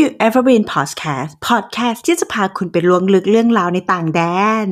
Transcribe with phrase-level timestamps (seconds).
[0.00, 4.20] You Ever Been Podcast Podcast ที่จะพาคุณไปล้วงลึกเรื่องราวในต่างแด
[4.66, 4.68] น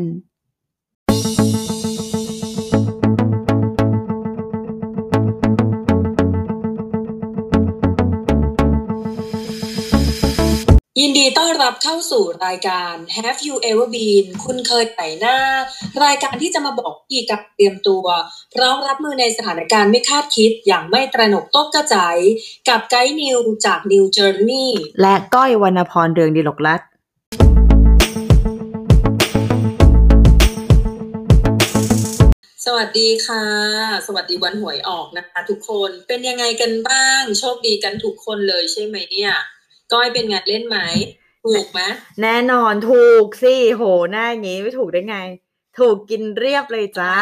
[11.06, 15.38] ยินดีต้อนรับเข้าสู่รายการ Have You Ever Been คุณเคยไปหน้า
[16.04, 18.04] รายการที่จะมาบอกอีกกับเตรียมตัว
[18.54, 22.16] พร้อมรับมือในสถานการณ์ไม่คาดคิดอย่างไม่ตระหนกตกกระจาย
[22.68, 24.68] กับไกด์นิวจาก New Journey
[25.02, 26.80] และก้อยวรรณพรเรืองดิลกรัต
[32.64, 33.44] สวัสดีค่ะ
[34.06, 39.32] สวัสดีวันหวยออกนะคะ ทุกคนเป็นยังไงกันบ้าง โชคดีกันทุกคนเลยใช่ไหมเนี่ย
[39.92, 40.78] ก้อยเป็นไงเล่นไหม
[41.44, 41.80] ถูกไหม
[42.22, 45.18] แน่นอนถูกสิโหหน้าอย่างงี้ไม่ถูกได้ไง
[45.78, 47.14] ถูกกินเรียบเลยจ้า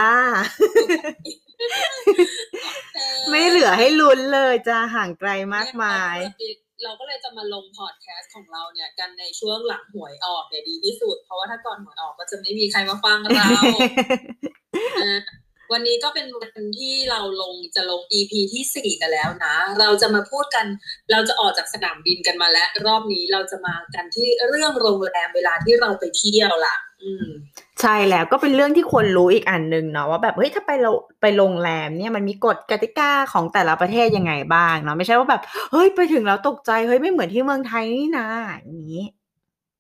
[3.31, 6.17] ไม่เหลือให้ลุ้นเลยจ้าห่างไกลมากมาย
[6.85, 13.47] เราก็เลยจะมาลงพอดแคสต์ของเราเนี่ย กันในช่วงหลังหวยออกเนี่ยดีที่สุด เพราะว่าถ้าก่อนหวยออกก็จะไม่มีใครมาฟังเรา
[15.03, 15.21] อะ
[15.73, 20.67] วันนี้ก็เป็นวันที่เราลงจะลง EP ที่สี่กันแล้วนะ เราจะมาพูดกัน
[21.11, 27.29] เราจะออกจากสนามบินกันมาแล้ว รอบนี้เราจะมากันที่เรื่องโรงแรมเวลาที่เราไปเที่ยวล่ะ อืม
[27.81, 38.27] ใช่แล้วก็เป็นเรื่องที่ควรรู้อีกอันหนึ่งเนาะว่าแบบเฮ้ยถ้าไปเราไปโรงแรมเนี่ยมันมีกฎกติกาของแต่ละประเทศยังไงบ้างเนาะไม่ใช่ว่าแบบเฮ้ยไปถึงแล้วตกใจเฮ้ยไม่เหมือนที่เมืองไทยนี่นะ
[38.65, 39.05] อย่างนี้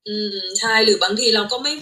[0.08, 1.74] อืมใช่หรือบางทีเราก็ไม่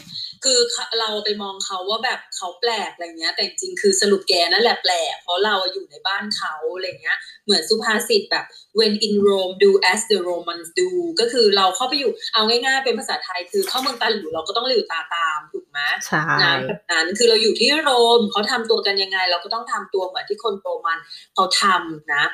[0.45, 0.59] คือ
[1.01, 8.45] เราไปมองเขาว่าแบบเขาแปลกอะไรเงี้ย แต่จริงๆคือสรุปแกนั่นแหละแปลกเพราะเราอยู่ในบ้านเขาอะไรเงี้ย เหมือนสุภาษิตแบบ
[8.79, 10.89] when in Rome do as the Romans do
[11.21, 20.99] ก็คือเราเข้าไปอยู่เอาง่ายๆ เป็นภาษาไทยคือเข้าเมืองตาหลิวเราก็ต้องหลิวตาตามถูกไอืมใช่นะแบบนั้นคือเราอยู่ที่โรมเขาทำตัวกันยังไง เราก็ต้องทำตัวเหมือนที่คนโรมัน
[21.35, 22.25] เขาทำนะ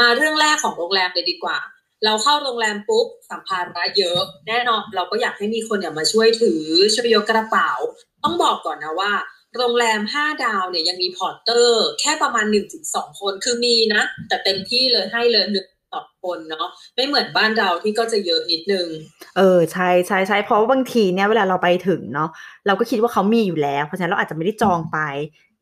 [0.00, 1.58] มาเรื่องแรกของโรงแรมเลยดีกว่า
[2.04, 6.62] เราเข้าโรงแรมปุ๊บสัมภาระเยอะแน่นอนเราก็อยากให้มีคนเนี่ยมาช่วยถือ
[6.94, 7.70] ช่วยยกกระเป๋า
[8.24, 9.12] ต้องบอกก่อนนะว่า
[9.56, 12.46] โรงแรม 5 ดาวเนี่ยยังมี porter แค่ประมาณ
[12.82, 18.86] 1-2 คนคือมีนะ แต่เต็มที่เลยให้เลยหนึ่งต่อคนเนาะไม่เหมือนบ้านเราที่ก็จะเยอะนิดนึง
[19.36, 22.30] เออใช่ใช่ใช่เพราะว่าบางทีเนี่ยเวลาเราไปถึงเนาะ
[22.66, 24.98] เราก็คิดว่าเขามีอยู่แล้ว เพราะฉะนั้นเราอาจจะไม่ได้จองไป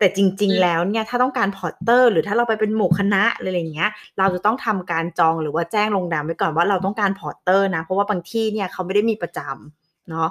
[0.03, 10.31] แต่จริงอืมๆแล้วเนี่ยถ้าต้องการ porter หรือถ้าเราไปเป็นหมู่คณะอะไรอย่างเงี้ย เราจะต้องทำการจองหรือว่าแจ้งโรงแรมไว้ก่อนว่าเราต้องการ porter นะ เพราะว่าบางที่เนี่ยเขาไม่ได้มีประจำเนาะ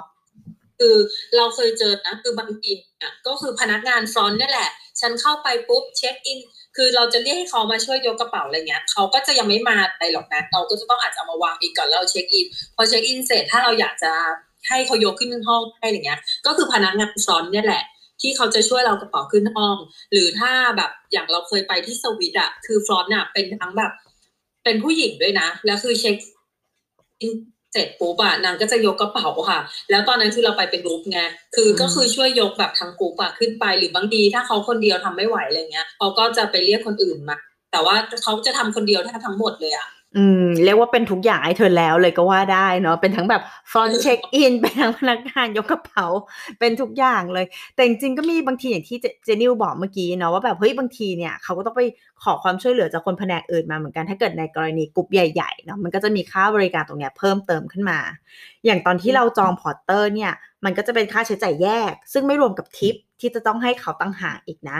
[0.78, 0.96] คือ
[1.36, 2.70] เราเคยเจอนะคือบางที
[3.02, 6.38] อะก็คือพนักงาน front นี่แหละ ฉันเข้าไปปุ๊บเช็คอิน
[6.76, 12.46] คือเราจะเรียกให้เขามาช่วยยกกระเป๋าอะไรเงี้ยเขาก็จะยังไม่มาไปหรอกนะเราก็จะต้องอาจจะเอามาวางอีกก่อนแล้วเราเช็คอิน
[12.76, 14.12] พอเช็คอินเสร็จถ้าเราอยากจะ
[14.68, 17.82] ให้เขายกขึ้นห้องให้อะไรเงี้ย ก็คือพนักงาน front เนี่ยแหละ
[18.22, 19.76] ที่เขาจะช่วยเรากระเป๋าขึ้นห้อง
[20.12, 23.92] หรือถ้าแบบอย่างเราเคยไปที่สวิสอะคือ front อะเป็นทั้งแบบ
[24.64, 26.16] เป็นผู้หญิงด้วยนะ แล้วคือเช็ค
[27.20, 27.32] อิน
[27.72, 31.20] เสร็จปุ๊บอะนางก็จะยกกระเป๋าค่ะ แล้วตอนนั้นคือเราไปเป็นกรุ๊ปไง
[31.56, 37.36] คือก็คือช่วยยกแบบทั้งกรุ๊ปอะขึ้นไปหรือบางทีถ้าเขาคนเดียวทำไม่ไหวอะไรเงี้ยเขาก็จะไปเรียกคนอื่นมา
[37.72, 46.06] แต่ว่าเขาจะทำคนเดียวแทบทั้งหมดเลยอะ อืมเรียกว่าเป็นทุกอย่างให้เธอแล้วเลยก็ว่าได้เนาะเป็นทั้งแบบ front เช็คอินเป็นทั้งพนักงานยกกระเป๋า
[46.58, 51.82] เป็นทุกอย่างเลย แต่จริงๆก็มีบางทีอย่างที่เจเจนิวบอกเมื่อกี้เนาะว่าแบบเฮ้ยบางทีเนี่ยเขาก็ต้องไป
[52.22, 57.98] ขอความช่วยเหลือจากคนแผนกอื่นมาเหมือนกันถ้าเกิดในกรณีกลุ่มใหญ่ๆเนาะมันก็จะมีค่าบริการตรงเนี้ยเพิ่มเติมขึ้นมา
[58.64, 60.32] อย่างตอนที่เราจอง porter เนี่ย
[60.64, 64.78] มันก็จะเป็นค่าใช้จ่ายแยก ซึ่งไม่รวมกับทิปที่จะต้องให้เขาตั้งหากอีกนะ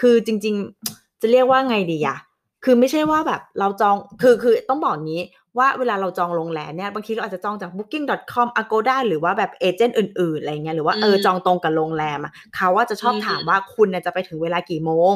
[0.00, 0.54] คือจริง
[0.88, 2.18] ๆ จะเรียกว่าไงดีอะ
[2.64, 5.22] คือไม่ใช่ว่าแบบเราจองคือคือต้องบอกงี้
[5.58, 15.14] ว่าเวลาเราจองโรงแรมเนี่ยบางทีเราอาจจะจองจาก booking.com agoda หรือว่าแบบ agent อื่นๆอะไรเงี้ยหรือว่าเอออืมจองตรงกับโรงแรมอะเขาว่าจะชอบอืมถามว่าคุณน่ะจะไปถึงเวลากี่โมง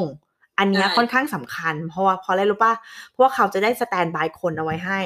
[0.59, 2.73] อันเนี้ยใช่ค่อนข้างสำคัญ เพราะว่าเพราะอะไรรู้ป่ะ
[3.09, 4.99] เพราะว่าเขาจะได้ standby คนเอาไว้ให้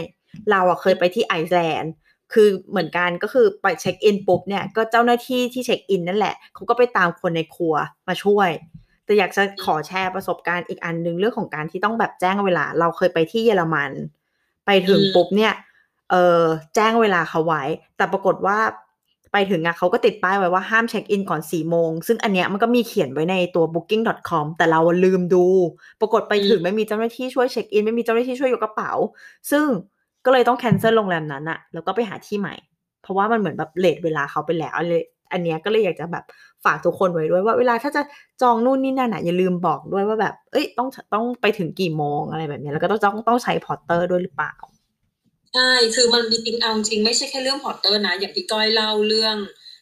[0.52, 1.94] เราอะเคยไปที่ไอซ์แลนด์
[2.34, 7.76] คือเหมือนกันก็คือไปเช็คอินปุ๊บเนี่ยก็เจ้าหน้าที่ที่เช็คอินนั่นแหละเขาก็ไปตามคนในครัว
[8.08, 8.50] มาช่วย
[9.08, 13.92] แต่อยากจะขอแชร์ประสบการณ์อีกอันหนึ่งเรื่องของการที่ต้องแบบแจ้งเวลา เราเคยไปที่เยอรมัน
[14.66, 15.54] ไปถึงปุ๊บเนี่ย
[16.12, 16.42] เออ
[16.76, 17.64] แจ้งเวลาเขาไว้
[17.98, 18.60] แต่ปรากฏว่า
[19.34, 25.46] ไปถึงอะเขาก็ติดป้ายไว้ว่าห้ามเช็คอินก่อนสี่โมง ซึ่งอันเนี้ยมันก็มีเขียนไว้ในตัว booking.com แต่เราลืมดู
[26.02, 28.92] ปรากฏไปถึงไม่มีเจ้าหน้าที่ช่วยเช็คอิน ไม่มีเจ้าหน้าที่ช่วยยกกระเป๋า
[29.52, 29.66] ซึ่ง
[30.26, 32.56] ก็เลยต้องแคนเซิลโรงแรมนั้นอะแล้วก็ไปหาที่ใหม่
[33.02, 36.26] เพราะว่ามันเหมือนแบบเลทเวลาเขาไปแล้วเลย อันเนี้ยก็เลยอยากจะแบบ
[36.66, 38.02] ฝากทุกคนไว้ด้วยว่าเวลาถ้าจะ
[38.42, 44.54] จองนู่นนี่นั่นอะอย่าลืมบอกด้วยว่าแบบ เอ้ยต้องต้องไปถึงกี่โมงอะไรแบบเนี้ยแล้วก็ต้องต้องต้องใช้ porter ด้วยหรือเปล่า
[45.54, 49.36] ใช่คือมันจริงๆเอาจริงไม่ใช่แค่เรื่อง porter นะ อย่างที่ก้อยเล่าเรื่อง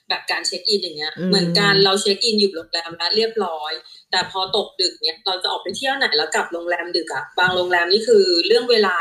[0.09, 3.71] แบบการเช็คอินอย่างเงี้ยอืมเหมือนกันเราเช็คอินอยู่โรงแรมแล้วเรียบร้อย
[4.11, 8.95] แต่พอตกดึกเนี้ยเราจะออกไปเที่ยวไหนแล้วกลับโรงแรมดึกอะบางโรงแรมนี่คือเรื่องเวลา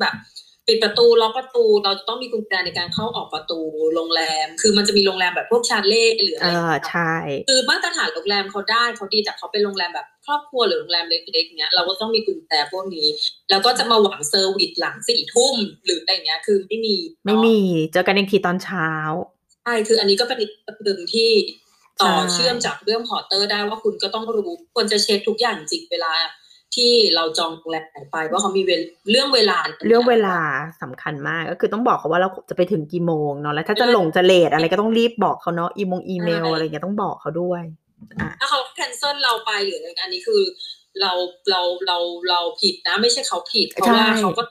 [0.00, 0.14] แบบ
[0.68, 3.60] ปิดประตูล็อกประตูเราจะต้องมีกุญแจในการเข้าออกประตู
[3.94, 7.14] โรงแรม คือมันจะมีโรงแรมแบบพวก chalet หรืออะไรอใช่
[7.48, 13.08] คือมาตรฐานโรงแรมเขาได้เขาดีแต่เขาเป็นโรงแรมแบบครอบครัวหรือโรงแรมเล็กๆเนี้ยเราก็ต้องมีกุญแจพวกนี้
[13.50, 16.96] แล้วก็จะมาหวัง service หลังสี่ทุ่มหรืออะไรเงี้ย คือไม่มี
[17.26, 17.58] ไม่มี
[17.92, 18.88] เจอกันอีกทีตอนเช้า
[19.62, 20.52] ใช่คืออันนี้ก็เป็นอีก
[20.84, 21.30] หนึ่งที่
[22.02, 26.12] ต่อใช่เชื่อมจากเรื่อง porter ได้ว่าคุณก็ต้องรู้ควรจะเช็คทุกอย่างจริงเวลา
[26.74, 29.58] ที่เราจองโรงแรมไหนไปว่าเขามีเวลเรื่องเวลา
[29.88, 30.36] เรื่องเวลา
[30.82, 37.62] สำคัญมากก็คือต้องบอกเขาว่าเราจะไปถึงกี่โมงเนาะแล้วถ้าจะหลงจะ late อะไรก็ต้องรีบบอกเขาเนาะอีมงอีเมลอะไรเงี้ยต้องบอกเขาด้วย
[38.20, 40.42] อะถ้าเขา cancel เราไปหรืออะไรอันนี้คือ
[41.00, 41.12] เรา
[41.50, 44.42] เราเราเราผิดนะ ไม่ใช่เขาผิดเพราะว่าเขาก็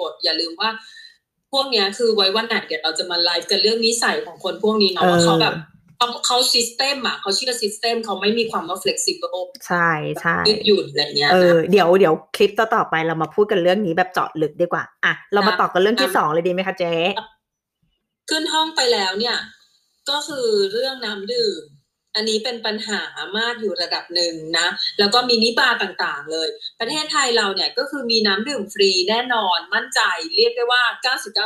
[0.00, 0.70] กดอย่าลืมว่า
[1.52, 5.54] พวกเนี้ยคือไว้วันไหนเดี๋ยวเราจะมาไลฟ์กันเรื่องนิสัยของคนพวกนี้เนาะว่าเขาแบบ
[5.98, 9.88] เขาเขา system อะเขาเชื่อ system เขาไม่มีความว่า flexible ใช่
[10.22, 16.94] ใช่ยืดหยุ่นอะไรเงี้ยเออนะเดี๋ยวเดี๋ยวคลิปต่อๆไปเรามาพูดกันเรื่องนี้แบบเจาะลึกดีกว่า อะ เรามาต่อกันเรื่องที่อะสองเลยดีไหมคะเจ๊
[18.30, 19.36] ขึ้นห้องไปแล้วเนี่ย
[20.10, 21.62] ก็คือเรื่องน้ำดื่ม
[22.16, 23.02] อันนี้เป็นปัญหา
[23.38, 24.66] มากอยู่ระดับหนึ่งนะ
[24.98, 26.48] แล้วก็มินิบาร์ต่างๆ เลย
[26.80, 30.00] ประเทศไทยเราเนี่ยก็คือมีน้ำดื่มฟรีแน่นอนมั่นใจ
[30.36, 30.82] เรียกได้ว่า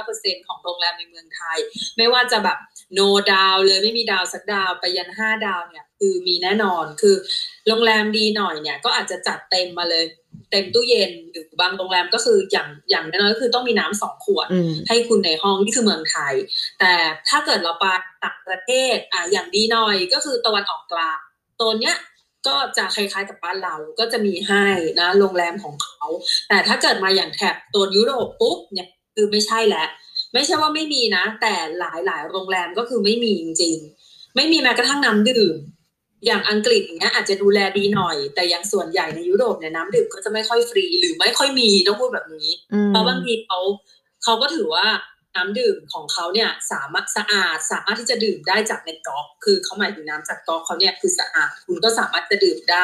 [0.07, 1.59] 99%ของโรงแรมในเมืองไทย
[1.97, 2.59] ไม่ว่าจะแบบ
[2.95, 3.01] โน
[3.33, 7.17] ดาวเลยไม่มีดาวสักดาวไปยันห้าดาวเนี่ยคือมีแน่นอนคือ
[7.69, 10.05] โรงแรมดีหน่อยเนี่ยก็อาจจะจัดเต็มมาเลย
[10.51, 16.35] เต็มตู้เย็นหรือบางโรงแรมก็คืออย่างอย่างน้อยๆก็คือต้องมีน้ำสองขวดอืมให้คุณในห้องนี่คือเมืองไทย
[16.81, 16.93] แต่
[17.29, 17.85] ถ้าเกิดเราไป
[18.25, 21.19] ต่างประเทศอะอย่างดีหน่อยก็คือตะวันออกกลาง
[21.57, 21.97] โซนเนี้ย
[22.47, 24.67] ก็จะคล้ายๆกับบ้านเราก็จะมีให้
[25.01, 26.05] นะโรงแรมของเขา
[26.49, 29.89] แต่ถ้าเกิดมาอย่างแถบโซนยุโรปปุ๊บเนี่ยคือไม่ใช่แล้ว
[30.33, 35.57] ไม่ใช่ว่าไม่มีนะ แต่หลายๆโรงแรมก็คือไม่มีจริงๆ ไม่มีแม้กระทั่งน้ำดื่ม
[36.27, 43.59] อย่างอังกฤษอย่างเงี้ยอาจจะดูแลดีหน่อย แต่อย่างส่วนใหญ่ในยุโรปเนี่ยน้ำดื่มก็จะไม่ค่อยฟรี หรือไม่ค่อยมีต้องพูดแบบนี้อืมเพราะบางทีเขา
[44.25, 44.87] เขาก็ถือว่า
[45.37, 52.83] น้ำดื่มของเขาเนี่ยสามารถสะอาดสามารถที่จะดื่มได้จากในก๊อก คือเขาหมายถึงน้ำจากก๊อกเขาเนี่ยคือสะอาดคุณก็สามารถจะดื่มได้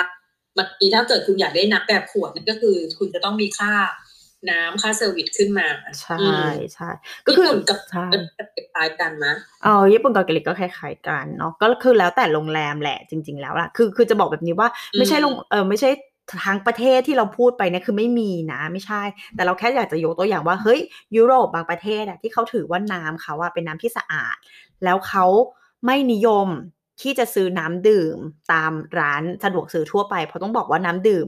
[0.59, 3.73] บางทีถ้าเกิดคุณอยากได้น้ำแบบขวดนั่นก็คือ คุณจะต้องมีค่า
[4.51, 5.69] น้ำค่าเซอร์วิสขึ้นมา
[6.01, 6.89] ใช่อืมใช่
[7.27, 8.07] ก็คือญี่ปุ่นกับใช่
[8.75, 14.69] คล้ายๆกันนะเออญี่ปุ่นกับเกาหลีก็คล้ายๆกันเนาะก็คือแล้วแต่โรงแรมแหละจริง ๆ แล้วล่ะคือคือจะบอกแบบนี้ว่า
[14.99, 15.91] ไม่ใช่โรงเออไม่ใช่
[16.47, 19.03] ทั้งประเทศที่เราพูดไปเนี่ยคือไม่มีนะไม่ใช่
[19.35, 20.81] แต่เราแค่อยากจะยกตัวอย่างว่าเฮ้ย
[21.17, 24.37] ยุโรปบางประเทศอะที่เขาถือว่าน้ำเขาอะเป็นน้ำที่สะอาด
[24.85, 25.27] แล้วเขา
[25.87, 26.49] ไม่นิยม
[27.03, 28.17] ที่จะซื้อน้ำดื่ม
[28.53, 31.27] ตามร้านสะดวกซื้อทั่วไปเพราะต้องบอกว่าน้ำดื่ม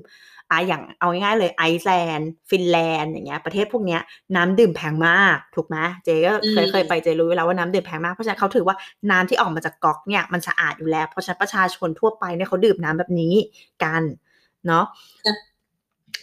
[0.50, 4.00] อะอย่างเอาง่ายๆเลยไอซ์แลนด์ฟินแลนด์อย่างเงี้ยประเทศพวกเนี้ย
[4.37, 8.76] น้ำดื่มแพงมากถูกไหมเจ๊ก็เคยอืมเคยไปเจ๊รู้อยู่แล้วว่าน้ำดื่มแพงมากเพราะฉะนั้นเขาถือว่า
[9.11, 13.35] น้ำที่ออกมาจากก๊อกเนี่ยมันสะอาดอยู่แล้ว เพราะฉะนั้นประชาชนทั่วไปเนี่ยเขาดื่มน้ำแบบนี้
[13.85, 14.02] กัน
[14.67, 14.85] เนาะ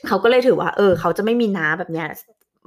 [0.08, 2.08] เขาก็เลยถือว่า เออ เขาจะไม่มีน้ำแบบเนี้ย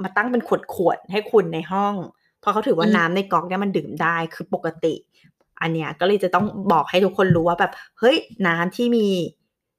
[0.03, 1.95] มาตั้งเป็นขวดขวดๆให้คุณในห้อง
[2.41, 4.95] เพราะเขาถือว่าอืมน้ำในก๊อกเนี่ยมันดื่มได้คือปกติ
[5.61, 8.17] อันเนี้ยก็เลยจะต้องบอกให้ทุกคนรู้ว่าแบบเฮ้ย
[8.47, 9.07] น้ำที่มี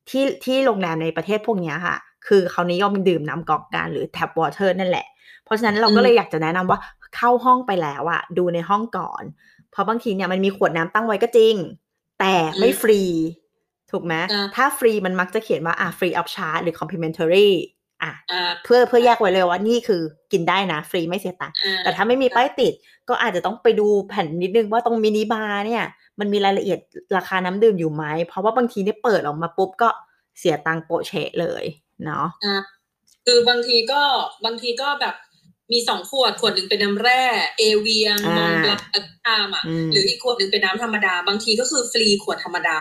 [0.10, 5.06] ที่ที่โรงแรมในประเทศพวกเนี้ยค่ะ คือเขานิยมดื่มน้ำก๊อกกันหรือ tap water นั่นแหละ
[5.46, 6.80] เพราะฉะนั้นเราก็เลยอยากจะแนะนำว่า
[7.16, 9.24] เข้าห้องไปแล้วอะดูในห้องก่อน
[9.72, 11.56] เพราะบางทีเนี่ยมันมีขวดน้ำตั้งไว้ก็จริง
[12.20, 13.02] แต่ไม่ฟรี
[13.92, 17.50] ถูกไหมอ่าถ้าฟรีมันมักจะเขียนว่าอะ free of charge หรือ complimentary
[18.04, 22.74] อะอ่าเพื่อเพื่อแยกไว้เลยว่านี่คือกินได้นะ ฟรีไม่เสียตังค์อ่าแต่ถ้าไม่มีป้ายติด
[23.10, 25.84] ก็อาจจะต้องไปดูแผ่นนิดนึงว่าตรงมินิบาร์เนี่ย
[26.22, 26.80] มันมีรายละเอียด
[27.18, 29.90] ราคาน้ำดื่มอยู่ไหม เพราะว่าบางทีเนี่ยเปิดออกมาปุ๊บก็
[30.40, 31.64] เสียตังค์โปะเชะเลย
[32.06, 32.62] เนาะอ่า
[33.26, 34.02] คือบางทีก็
[34.46, 35.16] บางทีก็แบบ
[35.72, 37.24] มีสองขวดขวดหนึ่งเป็นน้ำแร่
[37.58, 38.82] เอเวียงอ่ามองรัก
[39.28, 42.78] อามอะอืมหรืออีกขวดหนึ่งเป็นน้ำธรรมดา บางทีก็คือฟรีขวดธรรมดา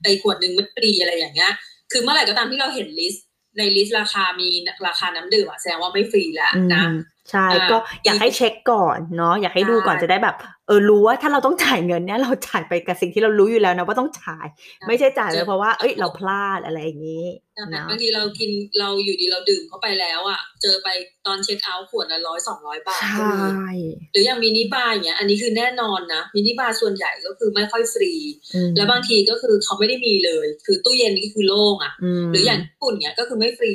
[0.00, 1.52] แต่อีกขวดหนึ่งไม่ฟรีอะไรอย่างเงี้ย
[1.92, 3.26] คือเมื่อไหร่ก็ตามที่เราเห็น list
[3.58, 4.48] ใน list ราคามี
[4.86, 6.84] ราคาน้ำดื่มอะแสดงว่าไม่ฟรีแล้วอืมนะ
[7.30, 10.36] ใช่อ่าก็อยากให้เช็คก่อนเนาะอยากให้ดูก่อนใช่จะได้แบบ
[10.68, 14.46] เออรู้ว่าถ้าเราต้องจ่ายเงินเนี่ยเราจ่ายไปกับสิ่งที่เรารู้อยู่แล้วนะว่าต้องจ่าย
[14.88, 20.88] ไม่ใช่จ่ายไปเพราะว่าเอ้ยเราพลาดอะไรอย่างนี้เนาะบางทีเรากินเราอยู่ดีเราดื่มเข้าไปแล้วอะเจอไป
[21.26, 28.32] ตอนเช็คเอาท์ขวดละร้อยสองร้อยบาทใชก็มี่หรืออย่างมินิบาร์อย่างเงี้ยอันนี้คือแน่นอนนะมินิบาร์ส่วนใหญ่ก็คือไม่ค่อยฟรี
[28.76, 33.74] แล้วบางทีก็คือเขาไม่ได้มีเลย คือตู้เย็นนี่คือโล่งอะมหรืออย่างญี่ปุ่นเนี้ยก็คือไม่ฟรี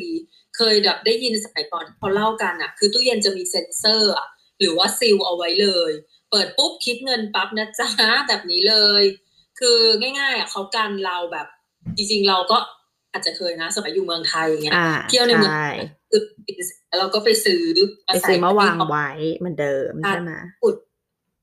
[0.60, 4.28] เคยแบบได้ยินสมัยก่อนพอเล่ากันอะคือตู้เย็นจะมีเซ็นเซอร์อะ
[4.60, 5.92] หรือว่าซีลเอาไว้เลย
[6.32, 7.90] เปิดปุ๊บคิดเงินปั๊บนะจ๊ะ
[8.28, 9.04] แบบนี้เลย
[9.60, 11.48] คือง่ายๆอะเขากันเราแบบ
[11.98, 12.58] จริงๆเราก็
[13.12, 15.70] อาจจะเคยนะ สมัยอยู่เมืองไทยอย่างเงี้ยอ่าเที่ยวในเมืองใช่
[16.12, 17.62] คือกินเสร็จแล้วเราก็ไปซื้อ
[18.06, 20.32] ไปซื้อมาวางไว้ไว้เหมือนเดิมใช่ไหม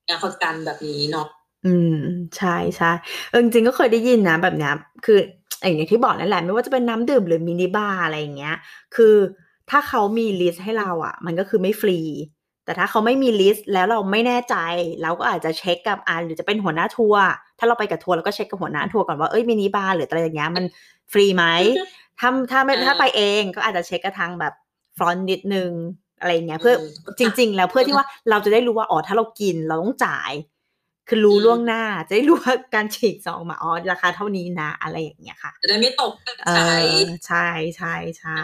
[0.07, 1.29] เนี่ยเขากันแบบนี้เนาะ
[1.67, 1.99] อืม
[2.37, 2.91] ใช่ใช่
[3.31, 5.19] เออจริงๆก็เคยได้ยินนะแบบเนี้ยคือ
[5.63, 8.57] อย่างที่บอกนั่นแหละไม่ว่าจะเป็นน้ำดื่มหรือมินิบาร์อะไรอย่างเงี้ย
[8.97, 9.15] คือ
[9.71, 11.99] ถ้าเขามี list ให้เราอะ มันก็คือไม่ฟรี
[12.65, 14.57] แต่ถ้าเขาไม่มี list แล้วเราไม่แน่ใจ
[15.03, 17.25] เราก็อาจจะเช็คกับอ่าหรือจะเป็นหัวหน้าทัวร์
[17.59, 20.65] ถ้าเราไปกับทัวร์เราก็เช็คกับหัวหน้าทัวร์ก่อนว่าเอ้ยมินิบาร์หรืออะไรอย่างเงี้ยมัน
[21.13, 21.45] ฟรีไหม
[22.21, 24.55] ถ้าถ้าไม่ถ้าไปเองก็อาจจะเช็คกับทางแบบ
[24.97, 25.71] front นิดนึง
[26.21, 26.75] อะไรเงี้ยเพื่อ
[27.19, 30.33] จริง ๆ แล้วเพื่อที่ว่าเราจะได้รู้ว่าอ๋อถ้าเรากินเราต้องจ่าย
[31.09, 36.13] คือรู้ล่วงหน้า จะได้รู้ว่าการฉีกซองมาอ๋อราคาเท่านี้นะอะไรอย่างเงี้ยค่ะจะได้ไม่ตก
[36.47, 36.61] เอใจ
[36.95, 36.97] อ
[37.27, 37.47] ใช่
[37.77, 38.41] ใช่ใช่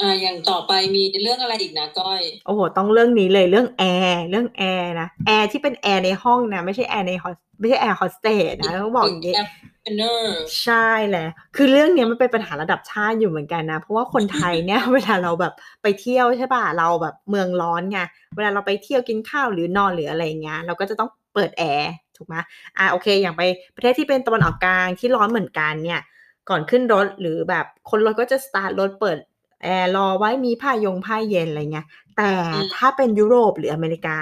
[0.00, 9.48] อ่าอย่างต่อไปมีเรื่องอะไรอีกนะก้อย โอ้โห ต้องเรื่องนี้เลยเรื่องแอร์เรื่องแอร์นะแอร์ที่เป็นแอร์ในห้องนะ ไม่ใช่แอร์ในฮอสไม่ใช่แอร์โฮสเตสนะต้องบอกอย่างนี้แอป
[9.96, 18.00] เนอร์ใช่แหละ คือเรื่องเนี้ยมันเป็นปัญหาระดับชาติอยู่เหมือนกันนะ เพราะว่าคนไทยเนี่ยเวลาเราแบบไปเที่ยวใช่ป่ะเราแบบเมืองร้อนไง
[18.36, 22.34] เวลาเราไปเที่ยวกินข้าวหรือนอนหรืออะไรอย่างเงี้ยเราก็จะต้อง เปิดแอร์ถูกไหม
[22.78, 23.42] อ่าโอเค อย่างไป
[23.74, 26.02] ประเทศที่เป็นตะวันออกกลางที่ร้อนเหมือนกันเนี่ย
[26.48, 29.18] ก่อนขึ้นรถหรือแบบคนรถก็จะสตาร์ทรถเปิด
[29.62, 31.86] แอร์รอไว้มีผ้ายงผ้าเย็นอะไรเงี้ย
[32.16, 32.30] แต่
[32.76, 34.18] ถ้าเป็นยุโรปหรืออเมริกา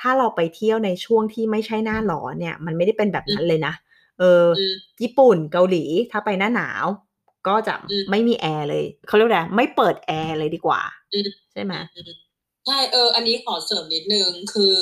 [0.00, 3.74] ถ้าเราไปเที่ยวในช่วงที่ไม่ใช่หน้าร้อนเนี่ย มันไม่ได้เป็นแบบนั้นเลยนะ
[4.18, 6.84] เอออืมญี่ปุ่นเกาหลีถ้าไปหน้าหนาว
[7.48, 10.80] ก็จะอืมไม่มีแอร์เลย เขาเรียกว่าอะไรไม่เปิดแอร์เลยดีกว่า
[11.12, 11.74] อืมใช่ไหม
[12.66, 14.74] ใช่เออ อันนี้ขอเสริมนิดนึงคือ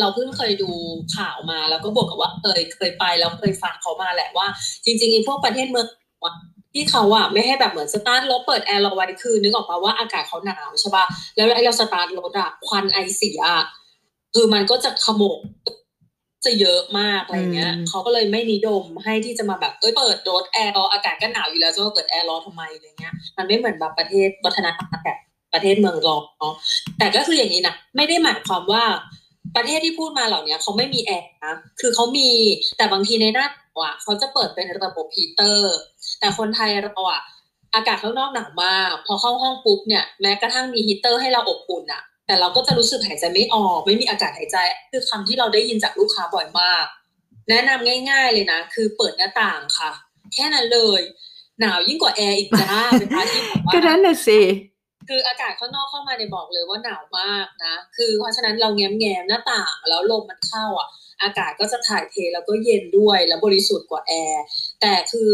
[0.00, 0.70] เราเพิ่งเคยดู
[1.16, 4.46] ข่าวมาแล้วก็บอกกับว่าเคยเคยไปแล้วเคยฟังเขามาแหละว่า
[4.84, 5.86] จริงๆไอ้พวกประเทศเมือง
[6.24, 6.34] อะ
[6.74, 11.04] ที่เขาอะไม่ให้แบบเหมือนสตาร์ทรถเปิดแอร์เราไว้คือนึกออกปะว่าอากาศเขาหนาวใช่ปะ
[11.36, 13.64] แล้วไอ้เราสตาร์ทรถอะควันไอเสียอะ
[14.34, 15.38] คือมันก็จะขโมก
[16.44, 25.18] จะเยอะมากอะไรเงี้ยเขาก็เลยไม่นิยมให้ที่จะมาแบบเอ้ยเปิดรถแอร์รออากาศก็หนาวอยู่แล้วจะมาเปิดแอร์รอทำไมอะไรเงี้ย มันไม่เหมือนแบบประเทศวัฒนธรรมแบบ
[25.54, 26.54] ประเทศเมืองร้อนเนาะ
[26.98, 28.84] แต่ก็คืออย่างนี้นะไม่ได้หมายความว่า
[29.56, 32.28] ประเทศที่พูดมาเหล่านี้เขาไม่มีแอร์นะ คือเขามี
[32.76, 33.46] แต่บางทีในหน้าหนา
[33.78, 35.76] วอะเขาจะเปิดเป็นระบบฮีเตอร์
[36.20, 37.20] แต่คนไทยเราอะ
[37.74, 44.56] อากาศข้างนอกหนาวมากพอเข้าห้องปุ๊บเนี่ยแม้กระทั่งมีฮีเตอร์ให้เราอบอุ่นอะ แต่เราก็จะรู้สึกหายใจไม่ออก ไม่มีอากาศหายใจ
[44.90, 46.84] คือคำที่เราได้ยินจากลูกค้าบ่อยมาก
[47.50, 49.90] แนะนำง่าย ๆเลยนะ คือเปิดหน้าต่างค่ะ
[50.34, 51.00] แค่นั้นเลย
[51.60, 54.38] หนาวยิ่งกว่าแอร์อีกจ้าเป็นอาชีพแบบว่าก็นั่นน่ะสิ
[55.08, 60.88] คืออากาศข้างนอกเข้ามาเนี่ยบอกเลยว่าหนาวมากนะ คือเพราะฉะนั้นเราแง้มแง้มหน้าต่างแล้วลมมันเข้าอะ
[61.22, 64.42] อากาศก็จะถ่ายเทแล้วก็เย็นด้วยแล้วบริสุทธิ์กว่าแอร์
[64.80, 65.32] แต่คือ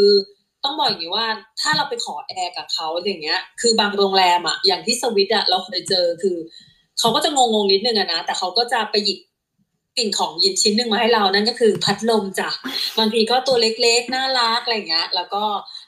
[0.65, 1.27] ต้องบอกอย่างนี้ว่า
[1.61, 6.37] ถ้าเราไปขอแอร์กับเขาอย่างเงี้ย คือบางโรงแรมอะอย่างที่สวิสอะเราเคยเจอคือ
[6.99, 9.19] เขาก็จะงงๆนิดนึงอะนะแต่เขาก็จะไปหยิบ
[9.99, 12.51] สิ่งของยินชิ้นหนึ่งมาให้เรานั่นก็คือพัดลมจ้ะ
[12.99, 15.43] บางทีก็ตัวเล็กๆน่ารักอะไรเงี้ย แล้วก็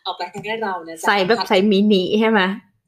[0.05, 2.41] เอาไปให้เราเนี่ยใส่แบบใส่มินิใช่ไหม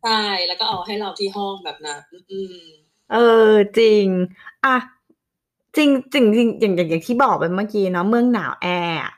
[0.07, 2.57] ใช่แล้วก็เอาให้เราที่ห้องแบบนั้นอืม
[3.13, 3.17] เอ
[3.51, 4.07] อจริง
[4.65, 4.77] อะ
[5.77, 9.13] จริงจริงจริงอย่างอย่างอย่างที่บอกไปเมื่อกี้เนาะเมืองหนาวแอร์อะ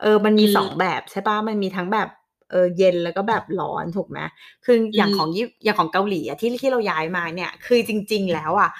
[0.00, 2.08] เออ มันมีอืมสองแบบใช่ปะมันมีทั้งแบบ
[2.50, 4.18] เออเย็นแล้วก็แบบร้อนถูกไหม
[4.64, 8.70] คืออย่างอืมของญี่อย่างของเกาหลีอะที่ที่เราย้ายมาเนี่ย คือจริง ๆ แล้วอะ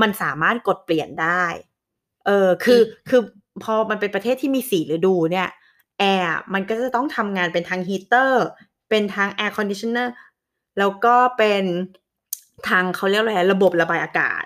[0.00, 1.44] มันสามารถกดเปลี่ยนได้
[2.26, 3.20] เออคือคือ
[3.62, 5.48] พอมันเป็นประเทศที่มีสี่ฤดูเนี่ย
[5.98, 8.44] แอร์อะมันก็จะต้องทำงานเป็นทางฮีเตอร์
[8.88, 10.12] เป็นทาง air conditioner
[10.78, 11.64] แล้วก็เป็น
[12.68, 14.44] ทางเขาเรียกอะไรระบบระบายอากาศ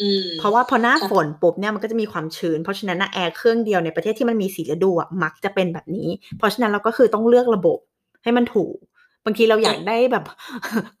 [0.00, 7.78] อืมเพราะว่าพอหน้าค่ะฝนปุ๊บเนี่ยมันก็จะมีความชื้น เพราะฉะนั้นนะแอร์เครื่องเดียวในประเทศที่มันมีสี่ฤดูอะมักจะเป็นแบบนี้ เพราะฉะนั้นเราก็คือต้องเลือกระบบ
[8.22, 8.76] ให้มันถูก
[9.24, 10.24] บางทีเราอยากได้แบบ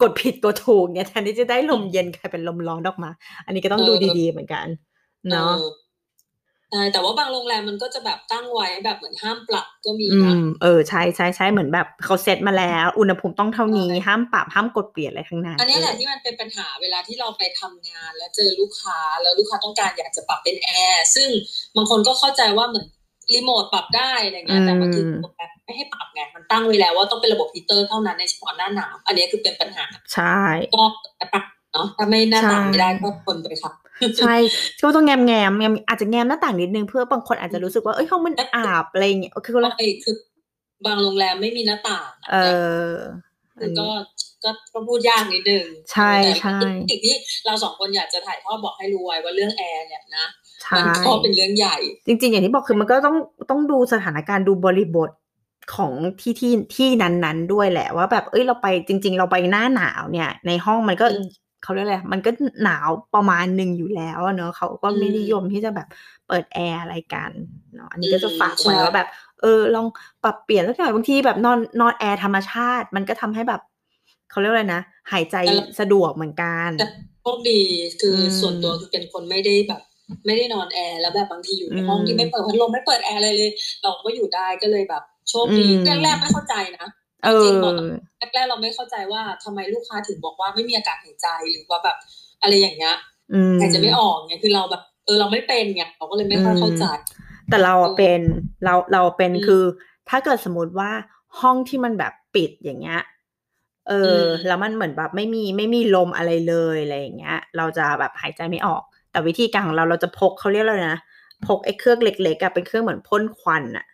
[0.02, 3.10] กดผิดกดถูกเนี่ยแทนที่จะได้ลมเย็นกลายเป็นลมร้อนออกมา
[3.46, 4.66] อันนี้ก็ต้องดูดีๆเหมือนกัน
[5.30, 21.28] เนาะออใช่แต่ว่าบางโรงแรมมันก็จะแบบตั้งไว้แบบเหมือนห้ามปรับก็มีอืนะมเออใช่ใช่ใช่เหมือนแบบเขาเซตมาแล้ว อุณหภูมิต้องเท่านี้ใช่ห้ามปรับห้ามกดเปลี่ยนอะไรทั้งนั้นอันนี้แหละที่มันเป็นปัญหาเวลาที่เราไปทำงาน แล้วเจอลูกค้าแล้วลูกค้าต้องการอยากจะปรับเป็นแอร์ซึ่ง
[21.76, 22.86] บางคนก็เข้าใจว่าเหมือน
[23.34, 30.38] รีโมทปรับได้อะไรเงี้ยแต่มันคือโรงแรมไม่ให้ปรับไงมันตั้งไว้แล้วว่าต้องเป็นระบบฮีเตอร์เท่านั้นในเฉพาะหน้าหนาวอันนี้คือเป็นปัญหาใช่
[30.74, 30.84] ก็
[31.32, 33.72] ปรับเนาะถ้าไม่หน้าต่างใช่ไม่ได้ก็ทนไปค่ะ
[34.18, 34.36] ใช่
[34.82, 40.14] ก็ต้องแงมแงมแงมอาจจะแงมหน้าต่างนิดนึงเพื่อบางคนอาจจะรู้สึกว่าเอ้ยห้องมันอาบอะไรอย่างเงี้ยคือเราใช่คือ
[40.86, 42.36] บางโรงแรมไม่มีหน้าต่างอะเอ
[42.88, 42.92] อ
[43.60, 43.86] มันก็
[44.44, 46.58] ก็ก็พูดยากนิดนึงใช่แต่ใช่
[46.90, 47.14] สิ่งที่
[47.46, 50.26] เราสองคนอยากจะถ่ายทอดบอกให้รู้ไว้ว่าเรื่องแอร์เนี่ยนะ
[50.62, 53.16] ใช่มันก็เป็นเรื่องใหญ่ จริง ๆ อย่างที่บอกคือมันก็ต้อง
[53.50, 55.10] ต้องดูสถานการณ์ดูบริบท
[55.76, 61.28] ของที่ที่ที่นั้นๆด้วยแหละว่าแบบเอ้ยเราไปจริง ๆ เราไปหน้าหนาวเนี่ย ในห้องมันก็อืม
[61.64, 62.30] เขาเรียกอะไรมันก็
[62.64, 65.88] หนาวประมาณหนึ่งอยู่แล้วอะเนอะเขาก็ไม่อืมนิยมที่จะแบบ
[66.28, 67.32] เปิดแอร์อะไรกัน
[67.74, 69.06] เนาะอันนี้ก็จะอืมฝากไว้ใช่ว่าแบบ
[69.40, 69.86] เออ ลอง
[70.22, 73.60] ปรับเปลี่ยนสักหน่อยบางทีแบบนอนนอนแอร์ธรรมชาติ มันก็ทำให้แบบ
[74.30, 75.36] เขาเรียกว่าอะไรนะหายใจ
[75.78, 76.84] สะดวกเหมือนกันแต่
[77.20, 77.60] โชคดี
[78.00, 79.82] คืออมส่วนตัวคือเป็นคนไม่ได้แบบ
[80.26, 83.50] ไม่ได้นอนแอร์แล้วแบบบางทีอยู่ในอืมห้องที่ไม่เปิดพัดลมไม่เปิดแอร์อะไรเลย
[83.82, 87.74] เราก็อยู่ได้ก็เลยแบบโชคดีอืมแรกๆไม่เข้าใจนะเอ จริองๆบอก
[88.34, 91.96] แรกๆเราไม่เข้าใจว่าทำไมลูกค้าถึงบอกว่าไม่มีอากาศหายใจหรือว่าแบบ
[92.42, 92.94] อะไรอย่างเงี้ย
[93.34, 96.84] อืมหายใจไม่ออกไงคือเราแบบ เออเราไม่เป็นไงเราก็เลยไม่ค่อยเข้าใจ
[97.48, 98.20] แต่เราอะเป็น
[98.64, 99.64] เราเราเป็นอืมคือ
[100.08, 100.90] ถ้าเกิดสมมติว่า
[101.40, 103.00] ห้องที่มันแบบปิดอย่างเงี้ย
[103.88, 111.00] เอออมแล้วมันเหมือนแบบไม่มีไม่มีลมอะไรเลยอะไรอย่างเงี้ย เราจะแบบหายใจไม่ออก แต่วิธีการของเราเราจะพกเขาเรียกอะไรนะ
[111.46, 113.93] พกไอ้เครื่องเล็กๆอะเป็นเครื่องเหมือนพ่นควันอะอ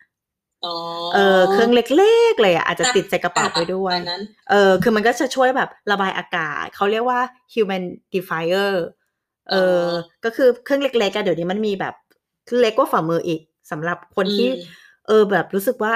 [1.13, 7.19] เออเครื่องเล็กๆเลยอะอาจจะติดใส่กระเป๋าไปด้วยอันนั้นเออคือมันก็จะช่วยแบบระบายอากาศเขาเรียกว่า
[7.53, 8.73] humidifier
[9.49, 9.85] เออ
[10.25, 11.95] ก็คือเครื่องเล็กๆอะเดี๋ยวนี้มันมีแบบ
[12.59, 13.41] เล็กกว่าฝ่ามืออีก
[13.71, 14.63] สำหรับคนที่อืม
[15.07, 15.93] เออแบบรู้สึกว่า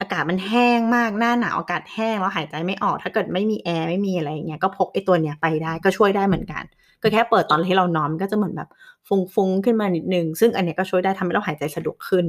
[0.00, 6.62] อากาศมันแห้งมากหน้าหนาวอากาศแห้งแล้วหายใจไม่ออก ถ้าเกิดไม่มีแอร์ไม่มีอะไรอย่างเงี้ยก็พกไอ้ตัวเนี้ยไปได้ก็ช่วยได้เหมือนกัน
[7.02, 8.68] ก็แค่เปิดตอนที่เรานอนมันก็จะเหมือนแบบ
[9.08, 12.24] ฟุ้งๆขึ้นมานิดนึงซึ่งอันเนี้ยก็ช่วยได้ทำให้เราหายใจสะดวกขึ้น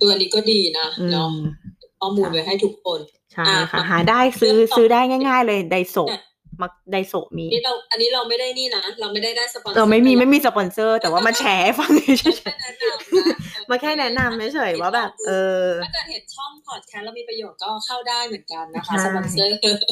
[0.00, 1.34] ตัวนี้ก็ดีนะอืเนาะม
[2.00, 3.00] ข้อมูลไว้ให้ทุกคน
[3.32, 6.22] ใช่อะค่ะมาหาได้ซื้อเรื่องต่อซื้อได้ง่าย ๆ เลยไดโซเนี่ย
[6.62, 15.30] มักไดโซมีนี่เราอันนี้เราไม่ได้นี่นะ เราไม่ได้ได้สปอนเซอร์เราไม่มีไม่มีสปอนเซอร์ แต่ว่ามาแชร์ให้ฟังเฉมาแค่ยแนะนำนะๆมาแค่แนะนำเฉยๆว่าแบบเอ
[15.62, 19.50] อถ้าเกิดเห็นช่องพอดแคสต์แล้วมีประโยชน์ก็เข้าได้เหมือนกันนะคะใช่สปอนเซอร์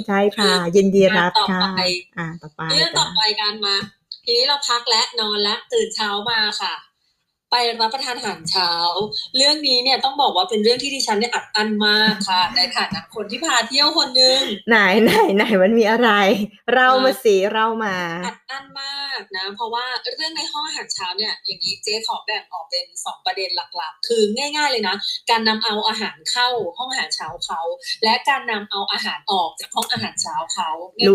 [0.08, 1.80] ใช่ค่ะ ยินดีรับต่อค่ะไป
[2.18, 3.76] อ่าต่อไปเรื่องต่จ้ะอไปกันมา
[4.24, 6.74] ทีนี้เราพักและนอนและตื่นเช้ามาค่ะ
[7.50, 8.70] ไปรับประทานอาหารเช้า
[9.36, 16.10] เรื่องนี้เนี่ยต้องบอกว่าเป็นเรื่องที่ดิฉันเนี่ยอัดอั้นมากค่ะ ในฐานะคนที่พาเที่ยวคนหนึงไหนไหนไหนมันมีอะไร
[16.74, 19.84] เรามาสิเรามาอัดอั้นมากนะ เพราะว่า
[20.16, 24.96] เรื่องในห้องอาหารเช้าเนี่ยอย่างนี้เจ๊ขอแบ่งออกเป็นสองประเด็นหลักๆ คือง่าย ๆเลยนะ
[25.30, 27.60] การนำเอาอาหารเข้าห้องอาหารเช้าเขา
[28.04, 30.70] และการนำเอาอาหารออกจากห้องอาหารเช้าเขา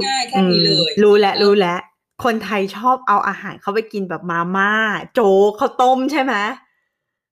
[0.06, 1.80] ง่ายๆแค่นี้เลยอืมรู้แล้วเออรู้แล้ว
[2.24, 4.74] คนไทยชอบเอาอาหารเขาไปกินแบบมาม่า
[5.14, 6.34] โจ๊กข้าวต้มใช่ไหม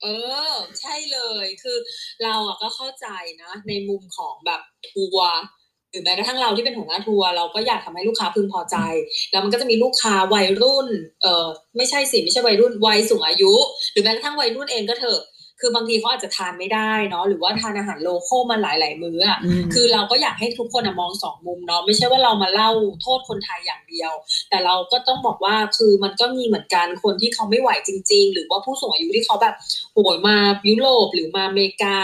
[0.01, 0.07] เอ
[0.49, 1.77] อ ใช่เลยคือ
[2.23, 3.07] เราอะก็เข้าใจ
[3.41, 5.37] นะ ในมุมของแบบทัวร์
[5.91, 8.77] หรือแม้กระทั่งเราที่เป็นหัวหน้าทัวร์เราก็อยากทำให้ลูกค้าพึงพอใจ
[9.31, 10.87] แล้วมันก็จะมีลูกค้าวัยรุ่น
[11.21, 13.53] เออไม่ใช่สิไม่ใช่วัยรุ่นวัยสูงอายุ
[13.91, 15.21] หรือแม้กระทั่งวัยรุ่นเองก็เถอะ
[15.61, 22.69] คือบางทีเขาอาจจะทานไม่ได้เนาะหรือว่าทานอาหารโลคอลมาหลาย ๆ มื้ออะมคือเราก็อยากให้ทุกคนอะมองสองมุมเนาะไม่ใช่ว่าเรามาเล่า
[23.01, 24.11] โทษคนไทยอย่างเดียว
[24.49, 29.55] แต่เราก็ต้องบอกว่าคือมันก็มีเหมือนกันคนที่เขาไม่ไหวจริง ๆ หรือว่าผู้สูงอายุที่เขาแบบ
[29.93, 30.37] โหยมา
[30.69, 31.97] ยุโรปหรือมาอเมริกา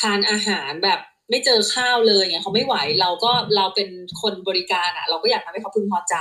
[0.00, 1.00] ทานอาหารแบบ
[1.30, 3.88] ไม่เจอข้าวเลยเนี่ยเขาไม่ไหวเราก็เราเป็น
[4.22, 6.14] คนบริการอะเราก็อยากทำให้เขาพึงพอใจ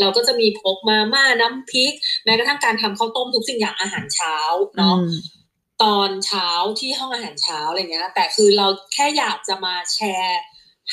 [0.00, 1.92] เราก็จะมีพกมาม่าน้ำพริก
[2.24, 4.36] แม้กระทั่งการทำข้าวต้มทุกสิ่งอย่างอาหารเช้า
[4.76, 5.14] เนาะอืม
[5.82, 6.48] ตอนเช้า
[6.80, 10.40] ที่ห้องอาหารเช้าอะไรเงี้ย แต่คือเราแค่อยากจะมาแชร์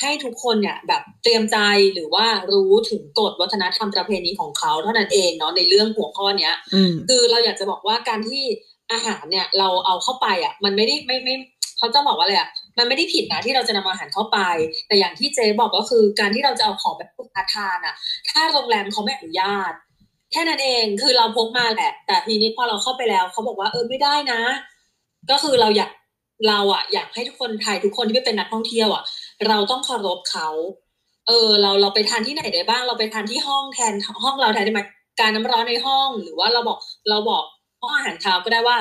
[0.00, 1.58] ให้ทุกคนเนี่ยแบบเตรียมใจ
[1.94, 8.42] หรือว่ารู้ถึงกฎวัฒนธรรมประเพณีของเขาเท่านั้นเองเนาะในเรื่องหัวข้อเนี้ยอืมคือเราอยากจะบอกว่าการที่
[8.92, 11.34] อาหารเนี่ยเราเอาเข้าไปอะมันไม่ได้ไม่ไม่
[11.78, 12.48] เขาจะบอกว่าอะไรอะ
[12.78, 14.38] มันไม่ได้ผิดนะที่เราจะนำอาหารเข้าไป
[14.88, 17.94] แต่อย่างที่เจ๊บอกก็คือการที่เราจะเอาของแบบลูกค้าทานอะ
[18.30, 19.72] ถ้าโรงแรมเขาไม่อนุญาต
[20.32, 24.40] แค่นั้นเองคือเราพกมาแหละ แต่ทีนี้พอเราเข้าไปแล้วเขาบอกว่าเออไม่ได้นะ
[25.30, 25.90] ก็คือเราอยาก
[26.48, 29.02] เราอะอยากให้ทุกคนไทยทุกคนที่ไปเป็นนักท่องเที่ยวอะ
[29.46, 30.48] เราต้องเคารพเขา
[31.26, 34.82] เออ เราเราไปทานที่ไหนได้บ้าง เราไปทานที่ห้องแทนห้องเราแทนได้ไหม
[35.20, 36.78] การน้ำร้อนในห้อง หรือว่าเราบอก
[37.10, 37.44] เราบอก
[37.80, 38.76] ห้องอาหารเช้าก็ได้ว่า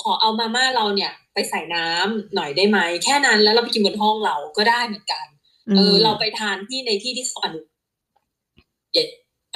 [0.00, 5.26] ขอเอามาม่าเราเนี่ย ไปใส่น้ำหน่อยได้ไหมแค่นั้นแล้วเราไปกินบนห้องเราก็ได้เหมือนกัน
[5.76, 7.60] เออ เราไปทานที่ในที่ที่เขาอนุ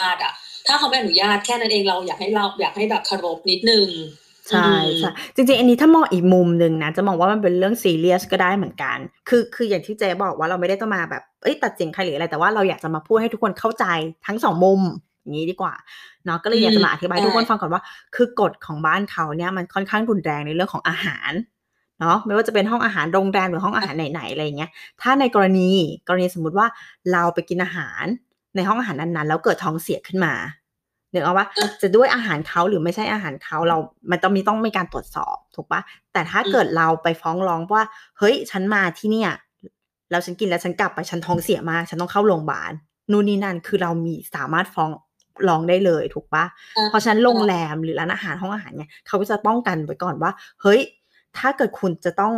[0.01, 0.33] ญาตอะ
[0.67, 3.89] ถ้าเขาไม่อนุญาตแค่นั้นเองเราอยากให้เราอยากให้แบบเคารพนิดนึง
[4.51, 8.97] ใช่ใช่จริงๆ อันนี้ถ้ามองอีกมุมหนึ่งนะจะมองว่ามันเป็นเรื่องซีเรียสก็ได้เหมือนกัน
[9.29, 13.85] คือคืออย่างที่เจบอกว่าเราไม่ได้ต้องมาแบบเอ้ยตัดสินใครหรืออะไรแต่ว่าเราอยากจะมาพูดให้ทุกคนเข้าใจ
[14.27, 14.81] ทั้งสองมุม
[15.23, 15.75] อย่างนี้ดีกว่า
[16.27, 17.83] เนาะก็เลยอยากจะมาอธิบายให้ทุกคนฟังก่อนว่า
[18.17, 21.33] คือกฎของบ้านเขาเนี่ยมันค่อนข้างรุนแรงในเรื่องของอาหาร
[22.01, 24.71] เนาะไม่ว่าจะเป็นห้องอาหารโรงแรมหรือห้องอาหารไหนๆอะไรอย่างเงี้ย
[25.03, 25.71] ถ้าในกรณี
[26.09, 26.67] กรณีสมมุติว่า
[27.13, 28.05] เราไปกินอาหาร
[28.57, 30.35] ในห้องอาหารนั้นๆ แล้วเกิดท้องเสียขึ้นมา
[31.11, 33.77] เดี๋ยวเอาว่าอะจะด้วยอาหารเขาหรือไม่ใช่อาหารเขาเรา
[34.11, 35.81] มันต้องมีต้องมีการตรวจสอบถูกปะ
[36.13, 37.85] แต่ถ้าเกิดเราไปฟ้องร้องว่า
[38.19, 39.31] เฮ้ย ฉันมาที่เนี่ย
[40.11, 42.73] แล้วฉันกินแล้วฉันกลับไปฉันท้องเสียมากฉันต้องเข้าโรงพยาบาล
[43.11, 44.91] นู่นนี่นั่นคือเรามีสามารถฟ้อง
[45.49, 46.45] ร้องได้เลยถูกปะ
[46.77, 50.31] อะเพราะฉะนั้นโรงแรมหรือร้านอาหารห้องอาหารเนี่ยเขาก็จะป้องกันไว้ก่อนว่า
[50.63, 50.81] เฮ้ย
[51.39, 52.35] ถ้าเกิดคุณจะต้อง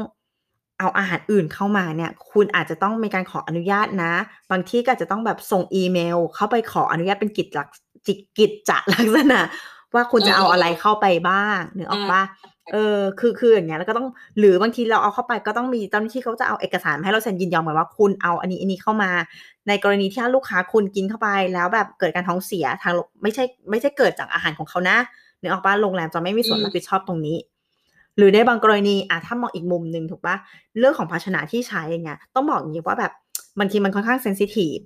[0.79, 4.13] เอาอาหารอื่นเข้ามาเนี่ย คุณอาจจะต้องมีการขออนุญาตนะ
[4.51, 7.47] บางที่ก็อาจจะต้องแบบส่งอีเมล เข้าไปขออนุญาตเป็นกิจ
[8.09, 9.41] ลักษจิกิจจะลักษณะ
[9.95, 12.23] ว่าคุณจะเอาอะไรเข้าไปบ้างนึกออกปะ
[12.73, 19.11] เออคือคืออย่างเงี้ยแล้วก็ต้องหรือบางทีเราเอาเข้าไปก็ต้องมีเจ้าหน้าที่เขาจะเอาเอกสารมาให้เราเซ็นยินยอมกันว่าคุณเอาอันนี้อันนี้เข้ามา
[19.69, 24.97] ในกรณีที่ถ้าลูกค้าคุณกินเข้าไปแล้วแบบเกิดการท้องเสียทางโรงไม่ใช่ไม่ใช่เกิดจากอาหารของเขานะ
[25.41, 27.37] นึกออกปะโรงแรมจะไม่มีส่วนอืมรับผิดชอบตรงนี้
[28.17, 30.37] หรือในบางกรณีอะถ้ามองอีกมุมหนึ่งถูกปะ
[30.79, 33.13] เรื่องของภาชนะที่ใช้อย่างเงี้ยต้องบอกอย่างนี้ว่าแบบ
[33.59, 34.77] บางทีมันค่อนข้างเซนซิทีฟ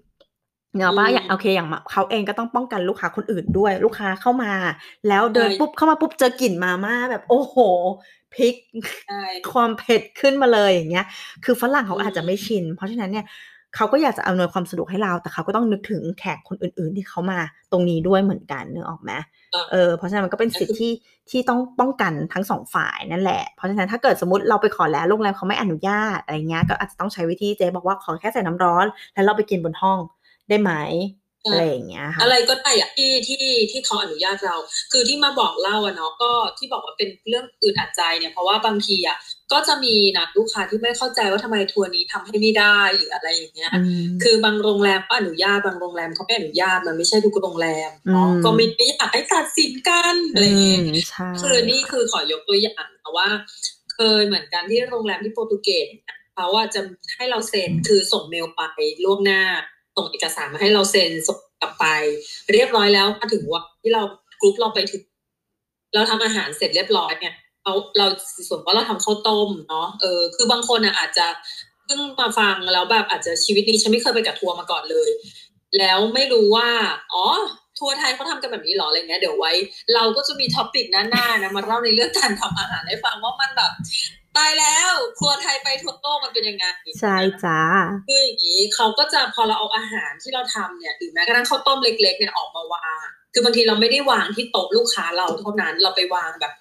[0.74, 4.52] เนาะว่าอืมอย่างโอเคอย่างเขาเองก็ต้องป้องกันลูกค้าคนอื่นด้วย ลูกค้าเข้ามา
[5.08, 7.56] แล้วเดินใช่ปุ๊บเข้ามาปุ๊บเจอกลิ่นมาม่าแบบโอ้โห
[8.34, 8.54] พริก
[9.04, 11.06] ใช่ความเผ็ดขึ้นมาเลยอย่างเงี้ย
[11.44, 13.24] คือฝรั่งเขาอืมอาจจะไม่ชิน เพราะฉะนั้นเนี่ย
[13.76, 17.38] เขาก็อยากจะอำนวยความสะดวกให้เรา แต่เขาก็ต้องนึกถึงแขกคนอื่น ๆ ที่เขามา
[17.72, 19.12] ตรงนี้ด้วยเหมือนกันนึกออกไหม
[19.54, 20.92] อะเออเพราะฉะนั้นมันก็เป็นสิทธิ์ที่
[21.30, 29.98] ที่ต้องป้องกันทั้งสองฝ่ายนั่นแหละ เพราะฉะนั้นถ้าเกิดสมมติเราไปขอแล้วโรงแรมเขาไม่อนุญาตอะไรเงี้ย ก็อาจจะต้องใช้วิธีเจ๊บอกว่าขอแค่ใส่น้ำร้อน แล้วเราไปกินบนห้อง
[30.48, 30.72] ได้ไหม
[31.50, 34.56] อะไรอย่างเงี้ยค่ะอะไรก็ได้อะที่ที่ที่เขาอนุญาตเรา
[34.92, 39.16] คือที่มาบอกเล่าอะเนาะก็ที่บอกว่าเป็นเรื่องอึดอัดใจเนี่ยเพราะว่าบางทีอะ
[39.52, 53.28] ก็จะมีนะลูกค้าที่ไม่เข้าใจว่าทำไมทัวร์นี้ทำให้ไม่ได้หรืออะไรอย่างเงี้ยอืมคือบางโรงแรมก็อนุญาตบางโรงแรมเขาไม่อนุญาตมันไม่ใช่ทุกโรงแรมเนาะอืมก็ไม่ไม่อยากให้ตัดสินกันอะไรอย่างเงี้ยมใช่คือนี่คือขอยกตัวอย่างนะว่า
[53.94, 56.80] เคยเหมือนกันที่โรงแรมที่โปรตุเกสเนี่ยเขาอะจะ
[57.16, 59.42] ให้เราเซ็นคือส่งเมลไปล่วงหน้า
[59.96, 61.84] ส่งเอกสารมาให้เราเซ็นส่งกลับไป
[62.52, 64.02] เรียบร้อยแล้วมาถึงวันที่เรา
[64.40, 65.02] กรุ๊ปเราไปถึง
[65.94, 68.06] เราทำอาหารเสร็จเรียบร้อยเนี่ยเราเรา
[68.48, 71.26] ส่วนว่าเราทำข้าวต้มเนาะเออคือบางคนอะอาจจะ
[71.84, 75.08] เพิ่งมาฟังแล้วแบบอาจจะชีวิตนี้ฉันไม่เคยไปกับทัวร์มาก่อนเลย
[75.78, 76.68] แล้วไม่รู้ว่า
[77.12, 77.24] อ๋อ
[77.78, 79.52] ทัวร์ไทยเขาทำกันแบบนี้หรออะไรเงี้ยเดี๋ยวไว้
[79.94, 83.72] เราก็จะมีท็อปิกหน้าๆนะมาเล่าในเรื่องการทำอาหารให้ฟังว่ามันแบบ
[84.36, 86.64] ตายแล้วครัวไทยไปทั่วโลกมันเป็นยังไง
[87.00, 87.60] ใช่จ้า
[88.08, 96.52] คืออย่างนี้เขาก็จะพอเราเอาอาหารที่เราทำเนี่ยหรือแม้กระทั่งข้าวต้มเล็ก ๆ เนี่ยออกมาวางคือบางทีเราไม่ได้วางที่โต๊ะลูกค้าเราเท่านั้นเราไปวางแบบ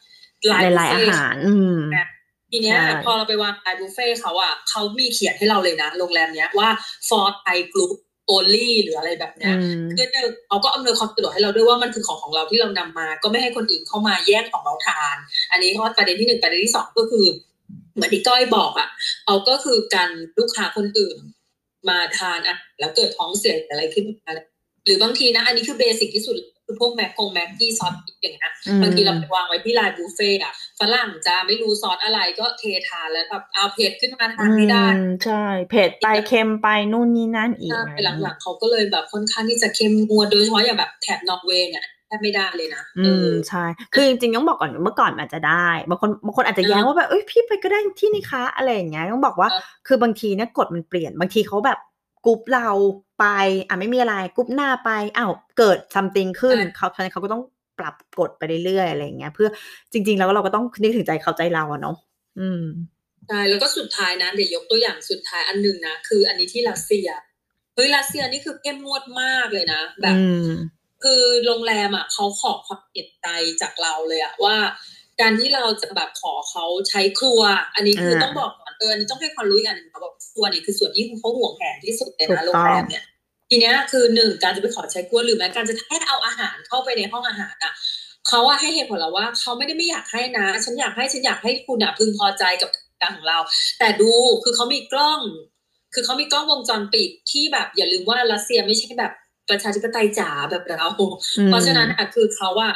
[0.48, 1.80] หลายๆอาหาร อืม
[2.52, 6.70] ทีเนี้ยใช่พอเราไปวางไลน์บุฟเฟ่ต์เขาอะเขามีเขียนให้เราเลยนะ โรงแรมเนี้ยว่า
[7.08, 7.92] for Thai group
[8.32, 15.18] only หรืออะไรแบบเนี้อืยมคือหนึ่งเขาก็อำนวยความสะดวกให้เราด้วยว่ามันคือของของเราที่เรานำมา ก็ไม่ให้คนอื่นเข้ามาแย่งของเราทาน
[15.52, 17.26] อันนี้ข้อประเด็นที่หนึ่งประเด็นที่สองก็คือ
[17.96, 18.90] เหมือนที่ก้อยบอกอะ
[19.26, 21.18] เขาก็คือการลูกค้าคนอื่น
[21.90, 24.32] มาทานอะแล้วเกิดท้องเสียอะไรขึ้นมา
[24.86, 51.80] หรือบางทีนะ อันนี้คือเบสิกที่สุดคือพวกแม็กกงแม็กกี้ซอสพริกอย่างเงี้ยอืมบางทีเราไปวางไว้ที่ลานบุฟเฟ่ต์อะฝรั่งจะไม่รู้ซอสอะไรก็เททานแล้วแบบเอาเผ็ดขึ้นมาทานไม่ได้อืมใช่เผ็ดไปเค็มไปนู่นนี่นั่นอีกใช่อะไรอย่างหเงี้ลัยงๆเขาก็เลยแบบค่อนข้างที่จะเข้มงวดโดยเฉพาะอย่างแบบแถบนอร์เวย์เนี่ยแท บไม่ได้เลยนะอืเอมอใช่คือจริงๆต้องบอกก่อนเมื่อก่อนมันอาจจะได้บางคนบางคนอาจจะแย้งเออว่าแบบเอ้ยพี่ไปก็ได้ที่นี่คะอะไรอย่างเงี้ยต้องบอกว่าเออคือบางทีเนี่ยกฎมันเปลี่ยนบางทีเขาแบบ
[52.26, 52.70] กรุ๊ปเรา
[53.20, 53.26] ไป
[53.68, 57.44] อะไม่มีอะไรกรุ๊ปหน้าไปอ้าวเกิด something ขึ้นใช่เขาเขาก็ต้อง
[57.80, 59.50] ปรับกฎไปเรื่อยๆอะไรอย่างเงี้ย เพื่อ
[59.92, 61.96] จริง ๆ แล้วเราก็ต้องนึกถึงใจเขาใจเราอะเนาะ
[62.40, 62.64] อืม
[63.28, 67.08] ใช่แล้วก็สุดท้ายนะเดี๋ยวยกตัวอย่างสุดท้ายอันหนึ่งนะคืออันนี้ที่รัสเซีย
[67.76, 70.50] เฮ้ยรัสเซียนี่คือเข้มงวดมากเลยนะ แบบอืม
[71.06, 73.28] คือโรงแรมอะเขาขอความเห็นใจ
[73.62, 74.58] จากเราเลยอะว่า
[75.22, 77.42] การที่เราจะแบบขอเขาใช้ครัว
[77.76, 83.04] อันนี้คืออ่าต้องบอกก่อนเอออันนี้ต้องให้ความรู้อีกอันหนึ่งนะบอกครัวนี่คือส่วนที่เขาห่วงแหนที่สุดเลยถูนะกโรต้องงแรมเนี่ย
[83.50, 87.74] ทีเนี้ยคือหนึ่งการจะไปขอใช้ครัวหรือแม้การจะแค่เอาอาหารเข้าไปในห้องอาหารอะ
[88.28, 92.70] เขาอะให้เหตุผลเราว่าเขาไม่ได้ไม่อยากให้นะ ฉันอยากให้ฉันอยากให้คุณอะพึงพอใจกับ
[93.02, 93.40] การของเรา
[93.80, 94.12] แต่ดู
[94.44, 95.22] คือเขามีกล้อง
[95.94, 99.12] คือเขามีกล้องวงจรปิดที่แบบอย่าลืมว่ารัสเซียไม่ใช่แบบ
[99.50, 100.88] ประชาธิปไตยจ๋าแบบเรา
[101.48, 102.76] เพราะฉะนั้นอะคือเขาอะ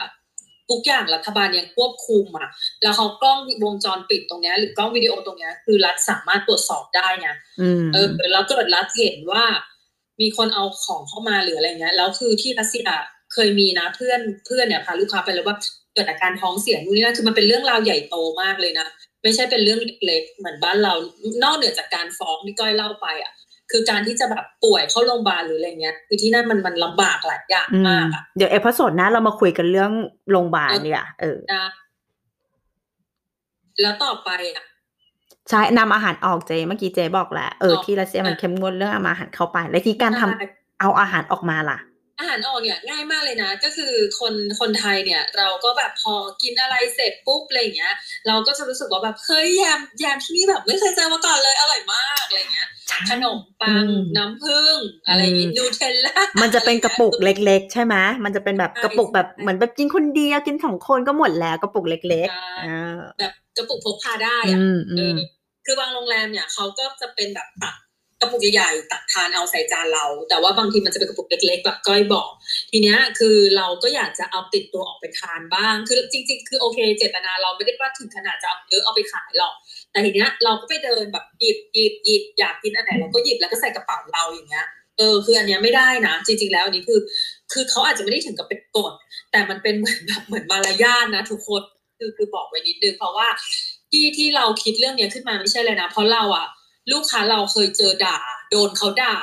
[0.69, 2.49] ทุกอย่างรัฐบาลยังควบคุมอะ
[2.83, 7.29] แล้วเขากล้องวงจรปิดตรงเนี้ยหรือกล้องวิดีโอตรงเนี้ยคือรัฐสามารถตรวจสอบได้ไง
[7.61, 9.43] อืมเออแล้วเกิดรัฐเห็นว่า
[10.21, 12.83] มีคนเอาของเข้ามาหรืออะไรเงี้ยแล้วคือที่รัสเซีย
[13.33, 15.57] เคยมีนะเพื่อนเพื่อนเนี่ยพาลูกค้าไปแล้วว่า
[15.93, 18.87] เกิดอาการท้องเสียนู่นนี่นั่นคือมันเป็นเรื่องราวใหญ่โตมากเลยนะ
[19.23, 20.93] ไม่ใช่เป็นเรื่องเล็กๆเหมือนบ้านเรา
[21.43, 23.31] นอกเหนือจากการฟ้องที่ก้อยเล่าไปอะ
[23.71, 29.91] คือการที่จะแบบป่วยเข้าโรงพยาบาลหรืออะไรเงี้ยคือที่นั่นมันมันลำบากหลายอย่างอืมมากอะเดี๋ยว episode หน้าเรามาคุยกันเรื่อง
[30.31, 31.65] โรงพยาบาลเนี่ยเออนะ
[33.81, 34.65] แล้วต่อไปอะ
[35.49, 40.45] ใช่นำอาหารออกเจเมื่อกี้เจบอกแหละเออออกที่รัสเซียมันอะเข้มงวดเรื่องเอาอาหารเข้าไป และที่การทำใช่
[40.81, 41.77] เอาอาหารออกมาล่ะ
[42.19, 47.93] อาหารออกเนี่ยง่ายมากเลยนะ ก็คือคนคนไทยเนี่ย เราก็แบบพอกินอะไรเสร็จปุ๊บอะไรอย่างเงี้ย
[48.27, 52.67] เราก็จะรู้สึกว่าแบบเฮ้ยแยมแยมที่นี่แบบไม่เคยเจอมาก่อนเลยอร่อยมากอะไรเงี้ย
[53.09, 54.77] ขนมปังอืมน้ำผึ้ง
[55.07, 65.17] อะไรอย่างงี้อืมนูเทลล่ามันจะเป็นกระปุกเล็ก ๆ ใช่ไหมมันจะเป็นแบบใช่กระปุกแบบใช่เหมือนแบบกินคนเดียวกินสองคนก็หมดแล้วกระปุกเล็กใช่ๆอ่าแบบกระปุกพกพาได้อือะมอืเอมอ
[65.65, 67.75] คือบางโรงแรมเนี่ยเขาก็จะเป็นแบบตัก
[68.21, 72.29] กระปุกใหญ่ๆตักทานเอาใส่จานเรา แต่ว่าบางทีมันจะเป็นกระปุกเล็กๆแบบก้อยบอก
[72.71, 79.53] ทีเนี้ยคือเราก็อยากจะเอาติดตัวออกไปทานบ้าง คือจริง ๆ คือโอเค เจตนาเราไม่ได้ว่าถึงขนาดจะเอาเยอะเอาไปขายหรอก
[79.91, 84.65] แต่ทีเนี้ยเราก็ไปเดินแบบหยิบหยิบหยิบอยากกินอันไหนเราก็หยิบแล้วก็ใส่กระเป๋าเราอย่างเงี้ย
[84.97, 86.99] เออคืออันเนี้ยไม่ได้นะ จริง ๆ แล้วอันนี้คือ
[87.53, 88.93] คือเขาอาจจะไม่ได้ถึงกับเป็นกฎ
[89.31, 91.63] แต่มันเป็นเหมือนแบบเหมือนมารยาทนะทุกคน
[91.97, 93.27] คือคือบอกไว้นิดนึงเพราะว่า
[93.91, 96.47] ที่ที่เราคิดเรื่องเนี้ยขึ้นมาไม่ใช่เลยนะ เพราะเราอะ
[96.91, 98.17] ลูกค้าเราเคยเจอด่า
[98.51, 99.15] โดนเขาด่า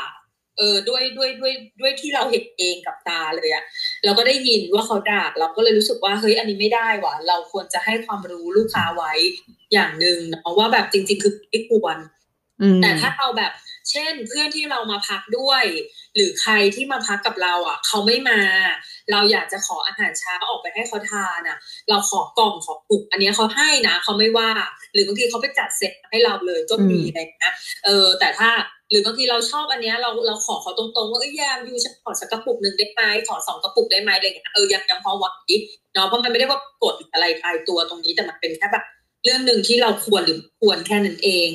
[0.59, 3.65] เออด้วยด้วยด้วยด้วยที่เราเห็นเองกับตาเลยอะ
[4.05, 9.13] เราก็ได้ยินว่าเขาด่า เราก็เลยรู้สึกว่าเฮ้ยอันนี้ไม่ได้ว่ะเราควรจะให้ความรู้ลูกค้าไว้
[9.73, 11.97] อย่างหนึ่งเนาะว่าแบบจริง ๆ คือไม่ควร
[12.61, 13.53] อืมแต่ถ้าเราแบบ
[13.91, 15.65] เช่นเพื่อนที่เรามาพักด้วย
[16.17, 18.41] หรือใครที่มาพักกับเราอะ เขาไม่มา
[19.11, 21.59] เราอยากจะขออาหารเช้าออกไปให้เขาทานอะ
[21.91, 24.51] เราขอกล่องขอปุก อันเนี้ยเขาให้นะเขาไม่ว่า
[24.93, 28.51] หรือบางทีเขาไปจัดเซตให้เราเลยก็มีอืมอะไรอย่างเงี้ยเออ แต่ถ้า
[28.91, 35.25] หรือบางทีเราชอบอันเนี้ยเราเราขอเขาตรงๆว่าเอ้ยแยมยูฉันขอสักกระปุกหนึ่งได้ไหมขอสองกระปุกได้ไหมอะไรอย่างเงี้ยเออยังยังพอไหว
[35.95, 38.85] เนาะเพราะมันไม่ได้ว่ากดอะไรตายตัวตรงนี้แต่มันเป็นแค่แบบ
[39.25, 41.49] เรื่องหนึ่งที่เราควรหรือไม่ควรแค่นั้นเอง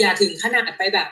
[0.00, 1.08] อย่าถึงขนาดไปแบบ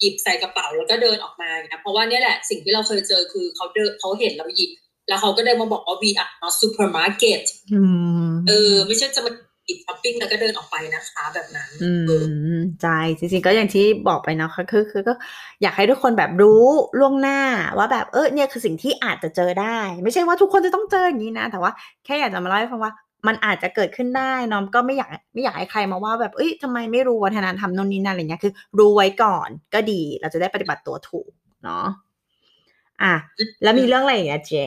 [0.00, 4.70] หยิบใส่กระเป๋าแล้วก็เดินออกมาอย่างเงี้ยเพราะว่าเนี่ยแหละสิ่งที่เราเคยเจอคือเขาเดินเขาเห็นเราหยิบ
[5.08, 7.80] แล้วเขาก็เดินมาบอกว่า we are not supermarket อื
[8.26, 9.32] มเออ ไม่ใช่จะมา
[9.66, 12.24] หยิบช้อปปิ้งแล้วก็เดินออกไปนะคะแบบนั้น อืเออ
[12.58, 15.14] มใช่จริงๆก็อย่างที่บอกไปเนาะค่ะคือคือก็
[15.62, 16.64] อยากให้ทุกคนแบบรู้
[16.98, 17.38] ล่วงหน้า
[17.78, 21.72] ว่าแบบเออเนี่ยคือสิ่งที่อาจจะเจอได้ ไม่ใช่ว่าทุกคนจะต้องเจออย่างนี้นะ แต่ว่า
[22.04, 22.92] แค่อยากจะมาเล่าให้ฟังว่า
[23.26, 31.30] มันอาจจะเกิดขึ้นได้เนอะก็ไม่อยากไม่อยากให้ใครมาว่าแบบเอ้ยทำไมไม่รู้วัฒนธรรมโน่นนี่นั่นอะไรเงี้ยคือรู้ไว้ก่อนก็ดีเราจะได้ปฏิบัติตัวถูก
[31.64, 31.86] เนาะ
[33.02, 33.14] อะ
[33.62, 34.66] แล้วมีเรื่องอะไรอีกอะเจ๊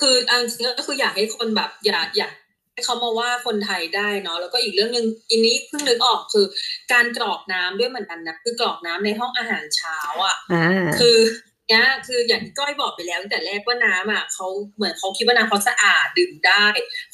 [0.00, 2.28] คืออันจริงๆก็คืออยากให้คนแบบอย่าอย่า
[2.72, 6.46] ให้เขามาว่าคนไทยได้เนาะแล้วก็อีกเรื่องหนึ่งอันนี้เพิ่งนึกออกคือ
[6.92, 10.68] การกรอกน้ำด้วยเหมือนกันนะคือกรอกน้ำในห้องอาหารเช้าอะอ่า
[11.00, 11.18] คือ
[11.68, 14.46] เนี่ยคืออย่างที่ก้อยบอกไปแล้วตั้งแต่แรกว่าน้ำอะเขา
[14.76, 16.66] เหมือนเขาคิดว่าน้ำเขาสะอาดดื่มได้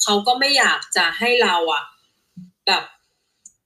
[0.03, 1.83] เขาก็ไม่อยากจะให้เราอะ
[2.67, 2.83] แบบ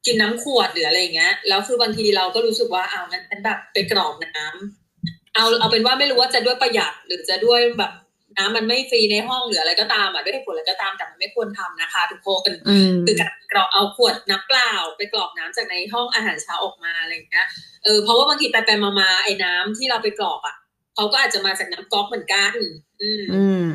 [0.06, 7.92] กินน้ำขวดหรืออะไรอย่างเงี้ยแล้วคือบางทีเราก็รู้สึกว่าเอางั้นฉันแบบไปกรอกน้ำเอาเอาเป็นว่าไม่รู้ว่าจะด้วยประหยัดหรือจะด้วยแบบ
[8.38, 17.48] น้ำมันไม่ฟรีในห้องหรืออะไรก็ตามอะด้วยเหตุผลอะไรก็ตามแต่มันไม่ควรทำนะคะ ทุกคนอืมคือการกรอกเอาขวดน้ำเปล่า ไปกรอกน้ำจากในห้องอาหารเช้าออกมาอะไรอย่างเงี้ย
[17.84, 20.56] เออเพราะว่าบางทีไปไปมามาไอ้น้ำที่เราไปกรอกอะ
[20.96, 22.52] เขาก็อาจจะมาจากน้ำก๊อกเหมือนกัน
[23.02, 23.66] อืมอืม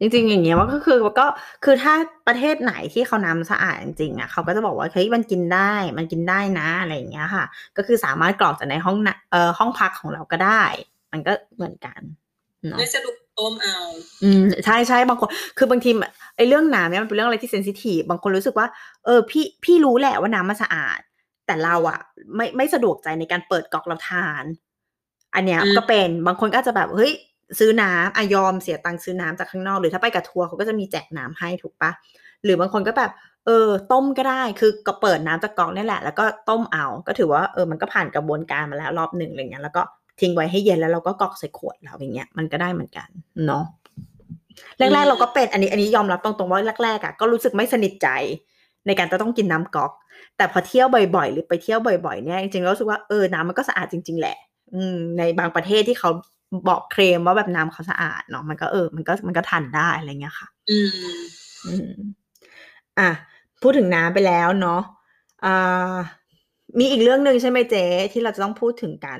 [0.00, 1.26] จริงๆอย่างเงี้ยว่าก็คือก็
[1.64, 1.94] คือถ้า
[2.28, 7.44] ประเทศไหนที่เขาน้ำสะอาดจริงๆอะเขาก็จะบอกว่าเฮ้ยมันกินได้มันกินได้นะอะไรอย่างเงี้ยค่ะ
[7.76, 10.62] ก็คือสามารถกรอกจากในห้องน่ะเอ่อห้องพักของเราก็ได้
[11.12, 12.00] มันก็เหมือนกัน
[12.68, 13.76] เนาะไม่สะดวกต้มเอา
[14.24, 15.90] อืมใช่ใช่บางคน คือบางที
[16.36, 18.66] ไอ้เรื่องน้ำเนี่ยมันเป็นเรื่องอะไรที่เซนซิทีฟบางคนรู้สึกว่า
[19.04, 21.00] เออพี่พี่รู้แหละว่าน้ำมันสะอาด
[21.46, 21.98] แต่เราอะ
[22.36, 24.44] ไม่ไม่สะดวกใจในการเปิดก๊อกรับทาน
[25.34, 27.12] อันเนี้ยก็เป็นบางคนก็อาจจะแบบเฮ้ย
[27.58, 31.90] ซื้อน้ำอะยอมเสียตังค์ซื้อน้ำจากข้างนอก หรือถ้าไปกับทัวร์เขาก็จะมีแจกน้ำให้ถูกปะ
[32.44, 33.10] หรือบางคนก็แบบ
[33.46, 39.82] เออต้มก็ได้คือก็เปิดน้ำจากก๊อกนี่แหละ แล้วก็ต้มเอาก็ถือว่าเออมันก็ผ่านกระบวนการมาแล้วรอบหนึ่งอะไรเงี้ยแล้วก็
[40.20, 43.08] ทิ้งไว้ให้เย็นแล้วเราก็กรอกใส่ขวดแล้วอย่างเงี้ยมันก็ได้เหมือนกัน
[43.46, 43.64] เนาะ
[44.78, 48.08] แรกๆเราก็เป็นอันนี้อันนี้ยอมรับตรงๆว่าแรกๆอะก็รู้สึกไม่สนิทใจ
[48.86, 49.92] ในการจะต้องกินน้ำก๊อก
[50.36, 54.49] แต่พอเที่ยวบ่อยๆ หรือไปเที่ยวบ่อยๆเนี่ยจริงๆเรารู้สึกว่าเออน้ำมันก็สะอาดจริง ๆ แหละอืม
[55.18, 56.10] ในบางประเทศที่เขา
[56.68, 60.88] บอกเคลมว่าแบบน้ำเขาสะอาดเนาะมันก็เออ มันก็มันก็ทันได้อะไรเงี้ยค่ะ อืม
[61.66, 61.92] อืม
[62.98, 63.10] อะ
[63.62, 64.80] พูดถึงน้ำไปแล้วเนาะ
[65.44, 65.96] อ่า
[66.78, 69.18] มีอีกเรื่องหนึ่งใช่ไหมเจ๊ที่เราจะต้องพูดถึงกัน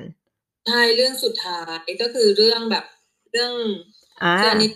[0.67, 2.85] ใช่เรื่องสุดท้ายก็คือเรื่องแบบ
[3.31, 3.53] เรื่อง
[4.23, 4.69] อ่าคืออันนี้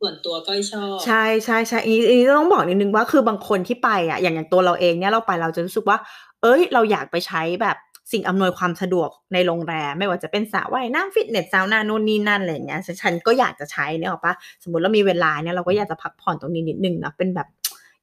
[0.00, 5.98] ส่วนตัวก้อยชอบ ใช่ใช่ใช่อันนี้อันนี้ต้องบอกนิดนึงว่าคือบางคนที่ไปอะอย่างอย่างตัวเราเองเนี่ยเราไปเราจะรู้สึกว่า
[6.42, 7.76] เอ้ย เราอยากไปใช้แบบ
[8.12, 17.48] สิ่งอำนวยความสะดวกในโรงแรม ไม่ว่าจะเป็นสระว่ายน้ำฟิตเนสซาวน่านู่นนี่นั่นอะไรอย่างเงี้ยฉันฉันก็อยากจะใช้เนี่ยหรอกปะสมมติเรามีเวลาเนี่ยเราก็อยากจะพักผ่อนตรงนี้นิดนึงนะเป็นแบบ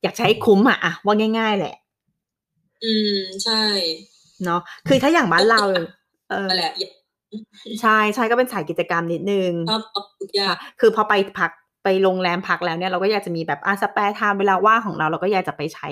[0.03, 1.75] อยากใช้คุ้มอะอะว่าง่าย ๆ แหละ
[2.83, 3.61] อืมใช่
[4.43, 5.63] เนาะคือถ้าอย่างบ้านเรา
[6.29, 6.71] เออนั่นแหละ
[7.81, 11.51] ใช่ใช่ก็เป็นสายกิจกรรมนิดนึงชอบเอาทุกอย่างค่ะคือพอไปพัก
[11.87, 15.87] ไปโรงแรมพักแล้วเนี่ยเราก็อยากจะมีแบบอา spare time เวลาว่างของเราเราก็อยากจะไปใช้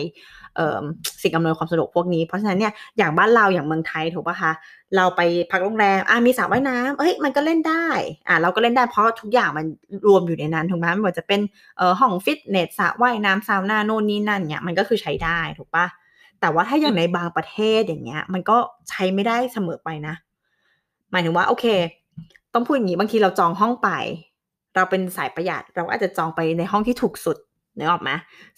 [0.55, 0.81] เอ่อ
[1.21, 4.51] สิ่งอำนวยความสะดวกพวกนี้ เพราะฉะนั้นเนี่ยอย่างบ้านเราอย่างเมืองไทยถูกปะคะ
[4.95, 7.87] เราไปพักโรงแรมอะมีสระว่ายน้ำเอ้ยมันก็เล่นได้
[8.27, 9.65] อะเราก็เล่นได้เพราะทุกอย่างมัน
[10.07, 11.39] รวมอยู่ในนั้นถูกไหมไม่ว่าจะเป็น
[11.77, 15.85] เอ่อห้องฟิตเนสสระว่ายน้ำซาวน่าโน่นนี่นั่นเนี่ยมันก็คือใช้ได้ถูกปะ
[16.39, 18.57] แต่ว่าถ้าอย่างในบางประเทศอย่างเงี้ย มันก็
[18.89, 20.15] ใช้ไม่ได้เสมอไปนะ
[21.11, 21.65] หมายถึงว่าโอเค
[22.53, 23.89] ต้องพูดอย่างนี้บางทีเราจองห้องไป
[24.75, 27.37] เราเป็นสายประหยัดเราอาจจะจองไปในห้องที่ถูกสุด
[27.77, 28.11] นึกออกไหม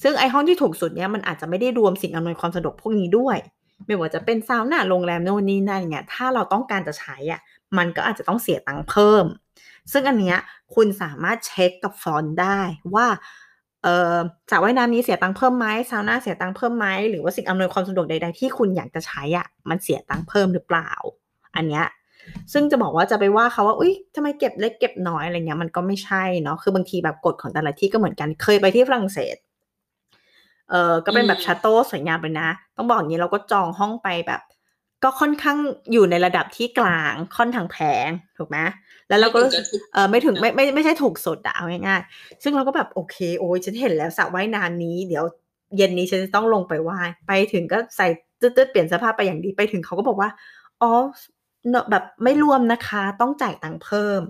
[0.04, 3.38] ซึ่งไอห้องที่ถูกสุดเนี้ยมันอาจจะไม่ได้รวมสิ่งอำนวยความสะดวกพวกนี้ด้วย
[3.86, 7.42] ไม่ว่าจะเป็นซาวน่าโรงแรมโน่นนี่นั่นเงี้ยถ้าเราต้องการจะใช้อะ
[7.78, 9.26] มันก็อาจจะต้องเสียตังค์เพิ่ม
[9.92, 10.40] ซึ่งอันเนี้ย
[10.76, 12.60] คุณสามารถเช็คกับฟอนได้
[12.96, 13.08] ว่า
[13.84, 14.16] เออ
[14.50, 20.92] สระว่ายน้ำนี้เสียตังค์เพิ่มไหมซาวน่าเสียตังค์เพิ่มไหมหรือว่าสิ่งอำนวยความสะดวกใดๆที่คุณอยากจะใช้อะมันเสียตังค์เพิ่มหรือเปล่า
[21.56, 21.86] อันเนี้ย
[22.54, 29.36] ซึ่งจะบอกว่าจะไปว่าเขาว่าอุ้ยทำไมเก็บเล็กเก็บน้อยอะไรเงี้ยมันก็ไม่ใช่เนาะคือบางทีแบบกฎของแต่ละที่ก็เหมือนกันเคยไปที่ฝรั่งเศส
[30.70, 34.42] เออก็เป็นแบบอืมชาโต้สวยงามเลยนะ ต้องบอกอย่างนี้เราก็จองห้องไปแบบ
[35.04, 35.58] ก็ค่อนข้าง
[35.92, 38.58] อยู่ในระดับที่กลางค่อนทางแพงถูกไหม
[39.10, 39.64] แล้วเราก็รู้สึก
[39.94, 45.24] เออไม่ถึงไม่ไม่ไม่ใช่ถูกสุดอะเอาง่ายๆซึ่งเราก็แบบโอเค โอ้ยฉันเห็นแล้วสระว่ายน้ำนี้ เดี๋ยว
[45.78, 48.08] เย็นนี้ฉันจะต้องลงไปว่ายไปถึงก็ใส่
[48.42, 50.30] ตืดๆเปลี่ยนเสภาพไปอย่างดีไปถึงเขาก็บอกว่า
[50.82, 50.92] อ๋อ
[51.92, 54.22] แบบไม่รวมนะคะ ต้องจ่ายตังค์เพิ่ม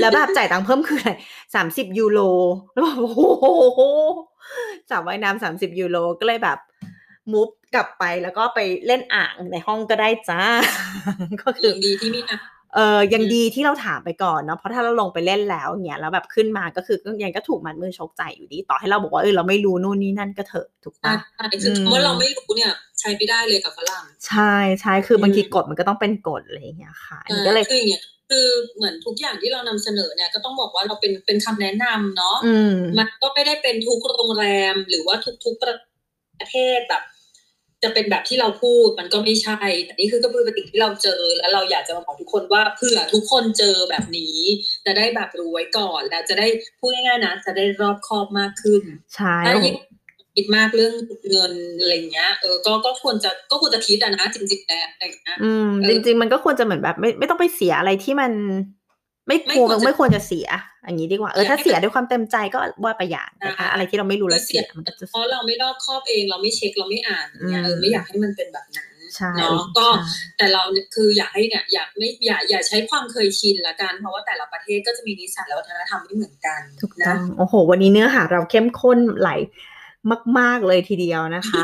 [0.00, 1.10] แล้วแบบจ่ายตังค์เพิ่มคืออะไร
[1.54, 2.20] สามสิบยูโร
[2.72, 3.80] แล้วแบบโอ้โห
[4.90, 6.58] สาวว่ายน้ำสามสิบยูโรก็เลยแบบ
[7.32, 10.42] มุฟกลับไปแล้วก็ไปเล่นอ่างในห้องก็ได้จ้า
[11.42, 12.38] ก็คือดีที่มีอะ
[12.74, 37.02] เออยังดีที่เราถามไปก่อนเนาะเพราะถ้าเราลงไปเล่นแล้วเนี่ยแล้วแบบขึ้นมาก็คือก็ยังก็ถูกมันมือชกใจอยู่ดีต่อให้เราบอกว่าเออเราไม่รู้นู่นนี่นั่นก็เถอะถูกใช่ปะใช่คือคำว่าเราไม่รู้เนี่ย ใช้ไม่ได้เลยกับฝรั่งใช่ใช่คือบางทีกฎมันก็ต้องเป็นกฎอะไรอย่างเงี้ยค่ะอันนี้ก็เลยคืออย่างเงี้ยคือเหมือนทุกอย่างที่เรานำเสนอเนี่ยก็ต้องบอกว่าเราเป็นเป็นคำแนะนำเนาะอืมมันก็ไม่ได้เป็นทุกโรงแรมหรือว่าทุกๆประเทศแบบ
[37.82, 44.36] จะเป็นแบบที่เราพูดมันก็ไม่ใช่ แต่นี่คือก็คือเป็นสิ่งที่เราเจอ แล้วเราอยากจะมาบอกทุกคนว่าเผื่อทุกคนเจอแบบนี้
[44.86, 46.46] จะได้แบบรู้ไว้ก่อน แล้วจะได้
[46.80, 48.82] พูดง่ายๆนะจะได้รอบคอบมากขึ้น
[49.14, 49.76] ใช่ถ้ายิ่ง
[50.36, 50.94] คิดมากเรื่อง
[51.30, 58.32] เงินอะไรเงี้ยเออก็ก็ควรจะก็ควรจะคิดอะนะจริงๆแล้วอะไรเงี้ยอืมเออจริง ๆ มันก็ควรจะเหมือนแบบไม่ไม่ต้องไปเสียอะไรที่มัน
[59.30, 60.48] ไม่ไม่ควรควรจะไม่ควรจะเสีย
[60.84, 69.86] อย่างนี้ดีกว่าเอออยากถ้าให้เสียมันด้วยความเต็มใจก็ว่าไปอย่างแต่ถ้าอ่าอะไรที่เราไม่รู้แล้วคือเสีเสียยมันก็จะเพราะเราไม่รอบคอบเองเราไม่เช็คเราไม่อ่านอย่างเงี้ยอืมเออไม่อยากให้มันเป็นแบบนั้นใช่เนาะก็
[70.38, 79.30] แต่เราเนี่ยคืออยากให้เนี่ยอยากไม่อย่าอย่าใช้ความเคยชินละกัน เพราะว่าแต่ละประเทศก็จะมีนิสัยและวัฒนธรรมไม่เหมือนกันถูกต้นะองโอ้โห วันนี้เนื้อหาเราเข้มข้นไหล
[80.38, 81.62] มาก ๆ เลยทีเดียวนะคะ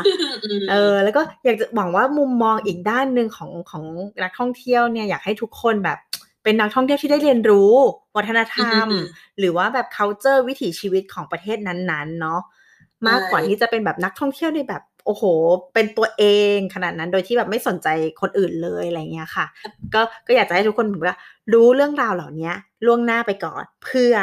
[0.71, 3.83] เออ แล้วก็อยากจะหวังว่ามุมมองอีกด้านหนึ่งของของ
[4.23, 5.97] นักท่องเที่ยวเนี่ยอยากให้ทุกคนแบบ
[6.47, 7.73] เป็นนักท่องเที่ยวที่ได้เรียนรู้
[8.17, 9.03] วัฒนธรรมอืม
[9.39, 12.41] หรือว่าแบบ culture วิถีชีวิตของประเทศนั้นๆ เนาะ
[13.07, 15.23] มากกว่าที่จะเป็นแบบนักท่องเที่ยวในแบบโอ้โห
[15.73, 16.23] เป็นตัวเอ
[16.55, 17.87] งขนาดนั้นโดยที่แบบไม่สนใจ
[18.21, 19.45] คนอื่นเลยอะไรเงี้ยค่ะ
[19.93, 21.17] ก็ก็อยากจะให้ทุกคนแบบว่า
[21.53, 22.51] รู้เรื่องราวเหล่านี้
[22.85, 24.13] ล่วงหน้าไปก่อน เพื่อ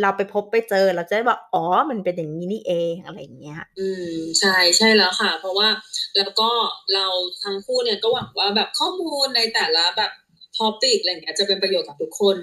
[0.00, 5.68] เราไปพบไปเจอเราจะได้บอกอ๋อมันเป็นอย่างนี้นี่เองอะไรอย่างเงี้ย อืมใช่ใช่แล้วค่ะ เพราะว่า
[6.16, 6.50] แล้วก็
[6.94, 7.06] เรา
[7.44, 10.12] ทั้งคู่เนี่ยก็หวังว่าแบบข้อมูลในแต่ละแบบ
[10.60, 12.36] ท็อปิกอะไรเงี้ยจะเป็นประโยชน์กับทุกคน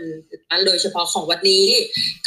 [0.50, 1.68] อันโดยเฉพาะของวันนี้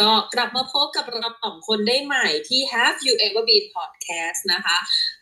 [0.01, 4.77] ก็กลับมาพบกับเราสองคนได้ใหม่ที่ Have You Ever Been Podcast นะคะ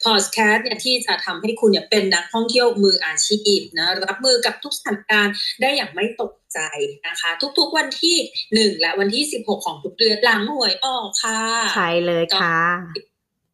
[0.04, 6.58] Podcast เนี่ยที่จะทำให้คุณเนี่ยเป็นนักท่องเที่ยวมืออาชีพนะรับมือกับทุกสถานการณ์ได้อย่างไม่ตกใจ
[7.06, 8.16] นะคะ ทุกๆวันที่
[8.54, 11.40] หนึ่งและวันที่ 16 ของทุกเดือนหลังหวยออกค่ะ
[11.74, 12.58] ใช่เลยค่ะ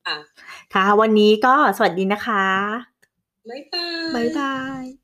[0.07, 0.17] ค่ะ
[0.75, 2.47] ค่ะวันนี้ก็สวัสดีนะคะ
[3.51, 5.04] บ๊ายบาย บ๊ายบาย